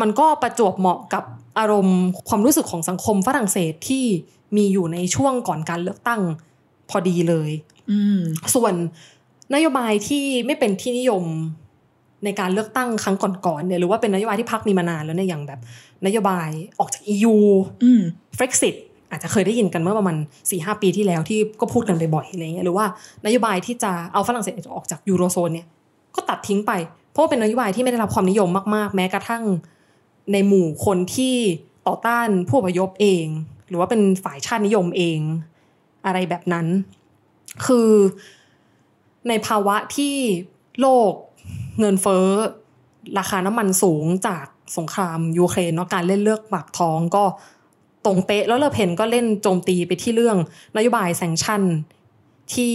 [0.02, 1.24] มันก็ประจวบเหมาะกับ
[1.60, 4.06] อารมณ์ความรู้สึกของสังคมฝรั่งเศสที่
[4.56, 6.22] มีอยู่ในช่วงก่อนการเลือกตั้ง
[6.90, 7.52] พอดีเลย
[7.92, 8.20] อืม
[8.56, 8.74] ส่วน
[9.54, 11.24] นโยบายที่ไม่เป็นที่นิยม
[12.26, 15.60] ในการเลือกตั้งครั้งก่อนๆเนี่ยหรือว่าเป็นนโยบายที่พักมีมานานแล้วเนี่ยอย่างแบบ
[16.06, 17.36] นโยบายออกจาก EU
[17.84, 18.02] อืม
[18.38, 18.76] Brexit
[19.12, 22.86] อาจจะเคยได้ยินกันเมื่อประมาณ4ีหปีที่แล้วที่ก็พูดกันบ่อยๆอะไรเงี้ยหรือว่า
[23.26, 25.68] นโยบายที่จะเอาฝรั่งเศสออกจากยูโรโซนเนี่ย
[26.16, 26.72] ก็ตัดทิ้งไป
[27.12, 29.44] เพราะว่าเป็นนโยบายที่ไม่ได้รับความนิยมมากๆ แม้กระทั่ง
[30.32, 31.36] ในหมู่คนที่
[31.88, 33.26] ต่อต้านผู้อพยพเอง
[33.70, 35.20] หรือว่าเป็นฝ่ายชาตินิยมเอง
[36.06, 36.68] อะไรแบบนั้น
[37.66, 37.90] คือ
[39.28, 40.16] ในภาวะที่
[40.82, 41.12] โลก
[41.82, 42.26] เงินเฟ้อ
[43.18, 44.46] ราคาน้ำมันสูงจาก
[44.78, 47.24] สงครามยูเครนเนาะการเล่นเรื่องปากท้องก็
[48.06, 50.38] ตรงเป๊ะ แล้วเลอเพนก็เล่นโจมตีไปที่เรื่อง
[50.76, 51.62] นโยบาย sanction
[52.54, 52.74] ที่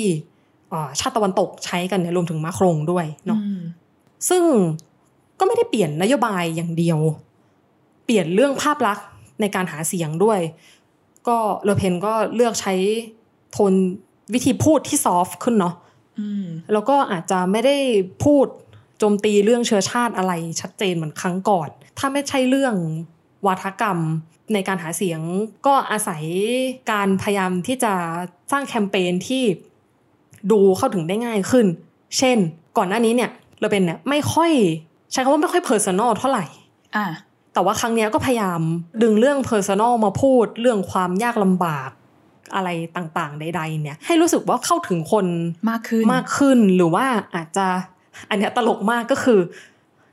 [0.69, 3.61] เอ่อชาติตะวันตกใช้กันเนี่ยรวมถึงมาครงด้วยเนาะอืม
[4.29, 4.43] ซึ่ง
[5.39, 6.99] ก็ไม่ได้เปลี่ยนนโยบายอย่างเดียว
[8.05, 9.07] เปลี่ยนเรื่องภาพลักษณ์
[9.41, 10.41] ในการหาเสียงด้วย
[11.29, 12.75] ก็เลอเพนก็เลือกใช้
[13.53, 13.73] โทน
[14.35, 15.75] วิธีพูดที่ soft ขึ้นเนาะ
[16.19, 17.77] อืมแล้วก็อาจจะไม่ได้
[18.25, 22.75] พูดโจมตีเรื่องเชื้อชาติอะไรชัดเจนเหมือนครั้งก่อน ถ้าไม่ใช่เรื่อง
[23.47, 23.99] วาทกรรม
[24.53, 25.21] ในการหาเสียง
[25.67, 26.23] ก็อาศัย
[26.93, 27.93] การพยายามที่จะ
[28.53, 29.43] สร้างแคมเปญที่
[30.51, 31.67] ดูเข้าถึงได้ง่ายขึ้น
[32.19, 32.39] เช่น
[32.77, 33.31] ก่อนหน้านี้เนี่ย
[33.61, 34.51] เลอเพนเนี่ยไม่ค่อย
[35.13, 36.45] ใช้คำว่าไม่ค่อย personal เท่าไหร่
[36.97, 37.07] อ่า
[37.53, 38.61] แต่ว่าครั้งเนี้ยก็พยายาม
[39.03, 41.91] ดึงเรื่อง personal มาพูดเรื่องความยากลำบาก
[42.55, 45.27] อะไรต่างๆ ใด ๆ เนี่ย ให้รู้สึกว่าเข้าถึงคน
[45.71, 47.67] มากขึ้นมากขึ้นหรือว่าอาจจะ
[48.31, 49.41] อันเนี้ยตลกมากก็คือ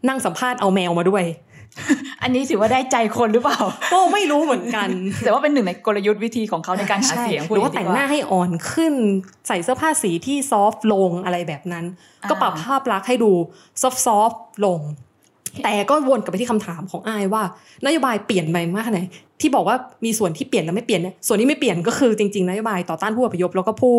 [0.07, 1.25] นั่งสัมภาษณ์เอาแมวมาด้วย
[2.21, 3.59] อันนี้ถือว่าได้ใจคนหรือเปล่า
[3.93, 4.89] ก็ไม่รู้เหมือนกัน
[5.23, 8.93] แต่ว่าเป็นหนึ่งในกลยุทธ์วิธีของเขาในการหาใช่เสียงหรือว่าพูดแต่งดีกหน้าให้อ่อนขึ้น
[9.47, 11.85] ใส่เสื้อผ้าสีที่ซอฟต์ลงอะไรแบบนั้น
[12.23, 13.31] อ่าก็ปรับภาพลักษณ์ให้ดู
[13.81, 13.89] ซอ
[14.27, 14.79] ฟต์ๆลง
[15.63, 17.43] แต่ก็วนกลับไปที่คำถามของอ้ายว่า
[17.85, 19.01] นโยบายเปลี่ยนไปมากแค่ไหน
[19.41, 23.95] ที่บอกว่ามีส่วนที่เปลี่ยนและไม่เปลี่ยนเนี่ยส่วนที่ไม่เปลี่ยนก็คือจริงๆนโยบายต่อต้านผู้อพยพแล้วก็ผู้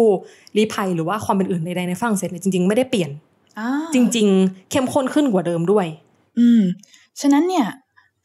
[0.57, 3.34] ลี้ภัยหรือว่าความเป็นอื่นใดๆในฝรั่งเศสเนี่ยจริงๆไม่ได้เปลี่ยนอ่า
[3.95, 5.87] จริง ๆ เข้มข้นขึ้นกว่าเดิมด้วย
[6.39, 6.63] อืม
[7.21, 7.67] ฉะนั้นเนี่ย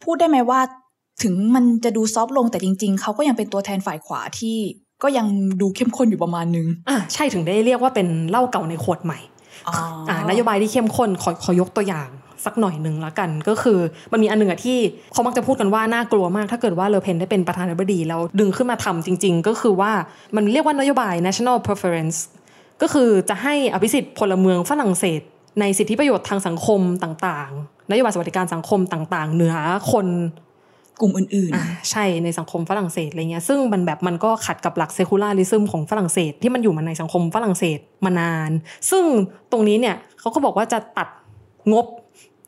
[0.03, 0.59] พูดได้ไหมว่า
[1.23, 4.57] ถึงมันจะดูซอฟต์ลงแต่จริง ๆ เขาก็ยังเป็นตัวแทนฝ่ายขวาที่
[5.03, 5.27] ก็ยัง
[5.61, 9.19] ดูเข้มข้นอยู่ประมาณนึง อะใช่ถึงได้เรียกว่าเป็นเหล้าเก่าในขวดใหม่
[9.67, 12.09] อ๋อออ่านโยบายที่เข้มข้นขอขอยกตัวอย่าง
[12.45, 13.79] สักหน่อยหนึ่งละกัน ก็คือ
[14.11, 14.77] มันมีอันหนึ่งอะที่
[15.11, 19.91] เขามักจะพูดกันว่าน่ากลัวมาก ถ้าเกิดว่าเลอเพนได้เป็นประธานาธิบดีแล้วดึงขึ้นมาทำจริง ๆ ก็คือว่า
[20.35, 22.17] มันเรียกว่านโยบาย national preference
[22.81, 25.21] ก็คือจะให้อภิสิทธิ์พลเมืองฝรั่งเศส
[25.59, 29.55] ในสิทธิประโยชน์ทางสังคมต่างๆนโยบายสวัสดิการสังคมต่างๆ เหนือ
[29.91, 30.07] คน
[31.01, 38.51] กลุ่มอื่นอ่าใช่ในสังคมฝรั่งเศสอะไรเงี้ยซึ่งมันแบบมันก็ขัดกับหลักเซคูลาริซึมของฝรั่งเศสที่มันอยู่มาในสังคมฝรั่งเศสมานาน
[38.91, 39.03] ซึ่ง
[39.51, 41.07] ตรงนี้เนี่ยเขาก็บอกว่าจะตัด
[41.73, 41.85] งบ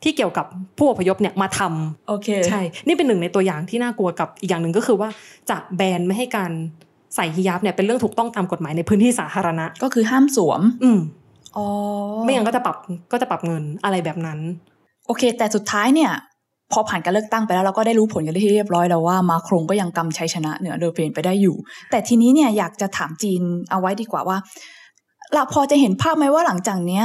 [0.02, 0.46] ที่เกี่ยวกับ
[0.78, 5.08] ผู้อพยพเนี่ยมาทำๆโอเคใช่ นี่เป็นหนึ่งในตัวอย่างที่น่ากลัวกับอีกอย่างหนึ่งก็คือว่า
[5.50, 6.52] จะแบนไม่ให้การ
[7.14, 11.00] ใส่ฮิญาบเนี่ยเป็นเรื่องถูกต้องตามกฎหมายในพื้นที่สาธารณะ ก็คือห้ามสวม อืม
[11.56, 11.66] อ๋อ
[12.24, 12.76] ไม่งั้นก็จะปรับ
[13.12, 14.38] ก็จะปรับเงินอะไรแบบนั้น
[15.06, 16.12] โอเค แต่สุดท้ายเนี่ย
[16.72, 21.56] พอผ่านการเลือกตั้งไปแล้วเราก็ได้รู้ผลกันที่เรียบร้อยแล้วว่ามาโครงก็ยังกำชัยชนะเหนือเดอเพนไปได้อยู่
[21.90, 24.36] แต่ทีนี้เนี่ยอยากจะถามจีนเอาไว้ดีกว่าว่า
[25.32, 27.04] เราพอจะเห็นภาพไหมว่าหลังจากเนี้ย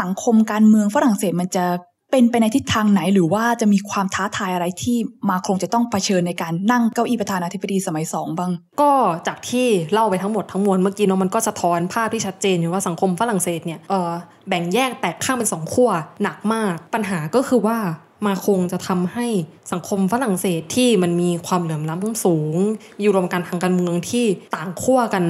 [0.00, 4.96] สังคมการเมืองฝรั่งเศสมันจะไป เป็นไปในทิศทางไหนหรือว่าจะมีความท้าทายอะไรที่
[5.28, 8.92] มาคงจะต้องเผชิญในการนั่งเก้าอี้ประธานาธิบดีสมัยสองบ้าง ก็
[9.26, 14.10] จากที่เล่าไปทั้งหมดทั้งมวลเมื่อกี้เนาะมันก็สะท้อนภาพที่ชัดเจนอยู่ว่าสังคมฝรั่งเศสเนี่ยเออ
[14.48, 15.90] แบ่งแยกแตกข้างเป็นสองขั้ว
[16.22, 17.78] หนักมาก ปัญหาก็คือว่า
[18.26, 19.26] มาคงจะทำให้
[19.72, 22.56] สังคมฝรั่งเศสที่มันมีความเหลื่อมล้ำสูง
[23.00, 25.24] อยู่รวมกันทางการเมืองที่ต่างขั้วกัน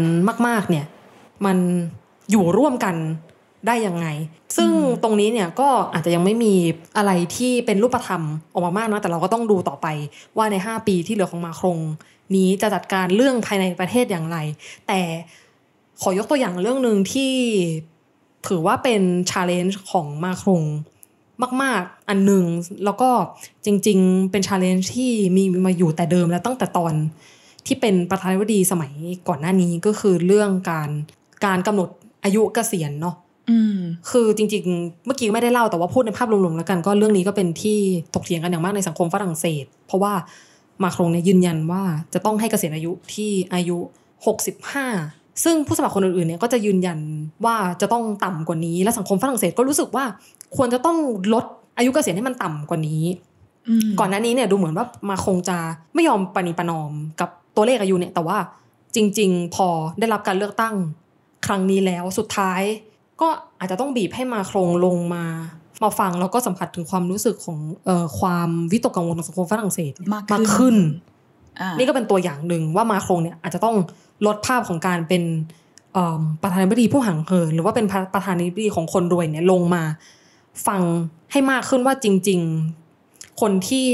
[0.47, 0.87] มาก ๆ เนี่ย
[1.47, 1.59] มัน
[2.31, 2.97] อยู่ร่วมกัน
[3.67, 4.07] ได้ยังไง
[4.57, 4.71] ซึ่ง
[5.03, 6.55] ตรงนี้เนี่ยก็อาจจะยังไม่มี
[6.97, 9.87] อะไรที่เป็นรูปธรรมออกมามากนะแต่เราก็ต้องดูต่อไป
[10.37, 11.79] ว่าใน 5 ปีที่เหลือของมาครง
[12.37, 14.39] นี้จะจัดการเรื่องภายในประเทศอย่างไร
[14.87, 15.01] แต่
[16.01, 17.33] ขอยกตัวอย่างเรื่องหนึ่งที่
[18.49, 20.63] ถือว่าเป็นชาเลนจ์ของมาครง
[21.63, 22.45] มาก ๆ อันหนึ่ง
[22.85, 23.11] แล้วก็
[23.65, 26.95] จริง ๆ เป็นชาเลนจ์ที่มีมาอยู่แต่เดิมแล้วตั้งแต่ตอน
[27.67, 28.93] ที่เป็นประธานาธิบดีสมัย
[29.29, 30.91] ก่อนหน้านี้ก็คือเรื่องการ
[31.45, 31.89] การกำหนด
[32.25, 33.26] อายุเกษียณเนาะอืม
[34.11, 37.79] คือจริง ๆ เมื่อกี้ไม่ได้เล่าแต่ว่าพูดในภาพรวมๆแล้วกัน ก็เรื่องนี้ก็เป็นที่
[38.15, 40.13] ถกเถียงกันอย่างมากในสังคมฝรั่งเศส เพราะว่า
[40.83, 41.83] มาครงเนี่ยยืนยันว่า
[42.15, 43.79] จะต้องให้เกษียณอายุที่อายุ
[44.61, 46.99] 65 ซึ่งผู้สมัครคนอื่นๆเนี่ยก็จะยืนยัน
[47.45, 50.05] ว่าจะต้องต่ำกว่านี้ และสังคมฝรั่งเศสก็รู้สึกว่า
[50.57, 50.99] ควรจะต้อง
[51.35, 51.45] ลด
[51.79, 53.05] อายุเกษียณให้มันต่ำกว่านี้
[53.69, 55.59] อืมก่อนหน้านี้เนี่ยดูเหมือนว่ามาคงจะ
[55.95, 58.39] ไม่ยอมปณีประนอมกับตัวเลขอายุเนี่ยแต่ว่า
[58.95, 59.69] จริง ๆ พอ
[59.99, 60.75] ได้รับการเลือกตั้ง
[61.47, 62.63] ครั้งนี้แล้วสุดท้าย
[63.21, 65.25] ก็อาจจะต้องบีบให้มาโครงลงมา
[65.83, 70.77] มาฟังแล้วก็สัมผัสถึงความรู้สึกของเอ่อความวิตกกังวลของสังคมฝรั่งเศสเนี่ยมากขึ้นขึ้น
[71.61, 73.77] อ่านี่ก็เป็นตัวอย่างหนึ่งว่ามาโครงเนี่ยอาจจะต้อง
[74.27, 75.23] ลดภาพของการเป็น
[75.93, 79.83] เอิ่มประธานาธิบดีผู้ห่างเหินหรือว่าเป็นประธานาธิบดีของคนรวยเนี่ยลงมา
[80.67, 80.83] ฟัง
[81.33, 82.41] ให้มากขึ้นว่าจริง
[82.91, 83.87] ๆ คนที่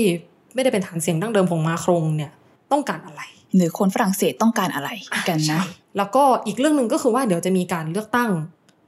[0.55, 2.31] ไม่ได้เป็นฐานเสียงดั้งเดิมของมาโครงเนี่ย
[2.73, 3.23] ต้องการอะไร
[3.57, 4.89] หรือคนฝรั่งเศสต้องการอะไร
[5.29, 5.61] กันนะใช่
[5.97, 8.31] แล้วก็อีกเรื่องหนึ่งก็คือว่าเดี๋ยวจะมีการเลือกตั้ง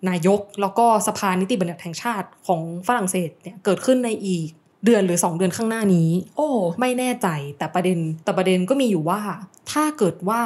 [0.09, 4.49] นายก แล้วก็สภานิติบัญญัติแห่งชาติของฝรั่งเศสเนี่ยเกิดขึ้นในอีก
[4.85, 6.49] เดือนหรือ 2 เดือนข้างหน้านี้ โอ้
[6.81, 7.29] ไม่แน่ใจ
[7.59, 9.21] แต่ประเด็นแต่ประเด็นก็มีอยู่ว่า
[9.73, 10.41] ถ้าเกิดว่า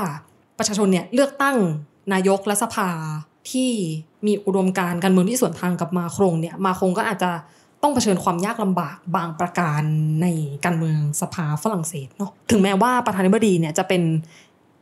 [0.58, 1.56] ประชาชนเนี่ยเลือกตั้ง
[2.12, 2.90] นายกและสภา
[3.50, 3.70] ที่
[4.26, 7.30] มีอุดมการณ์การเมืองที่สวนทางกับมาโครงเนี่ยมาโครงก็อาจจะ
[7.82, 9.82] ต้องเผชิญความยากลำบากบางประการ
[10.22, 10.26] ใน
[10.64, 14.02] การเมืองสภาฝรั่งเศสเนาะถึงแม้ว่าประธานาธิบดีเนี่ยจะเป็น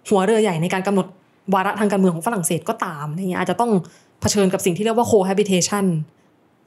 [0.08, 1.06] หัวเรือใหญ่ในการกำหนด
[1.54, 3.72] วาระทางการเมืองของฝรั่งเศสก็ตามอะไรเงี้ยอาจจะต้อง
[4.20, 5.84] เผชิญกับสิ่งที่เรียกว่า cohabitation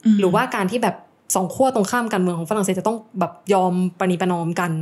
[0.04, 0.96] อืมหรือว่าการที่แบบ
[1.34, 4.72] สองขั้วตรงข้ามการเมืองของฝรั่งเศสจะต้องแบบยอมปณีประนอมกัน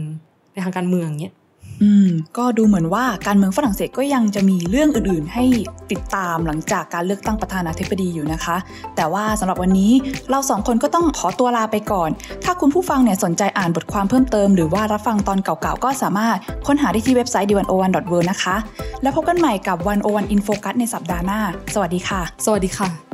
[0.52, 1.34] ในทางการเมืองเนี้ย
[1.82, 2.08] อืม
[2.38, 5.44] ก็ดูเหมือนว่าการเมืองฝรั่งเศสก็ยังจะมีเรื่องอื่นๆ ให้
[5.92, 8.56] ติดตามหลังจากการเลือกตั้งประธานาธิบดีอยู่นะคะ
[8.96, 9.92] แต่ว่าสำหรับวันนี้
[10.30, 12.10] เราสองคนก็ต้องขอตัวลาไปก่อน
[12.44, 17.76] ถ้าคุณผู้ฟังเนี่ยสนใจอ่านบทความเพิ่มเติม หรือว่ารับฟังตอนเก่าๆ ก็สามารถค้นหาได้ที่เว็บไซต์ d 1 0 1 w o
[18.18, 18.56] r l d นะคะ
[19.02, 19.76] แล้วพบกันใหม่กับ
[20.06, 21.40] 101 In Focus ในสัปดาห์หน้า
[21.74, 23.07] สวัสดีค่ะ สวัสดีค่ะ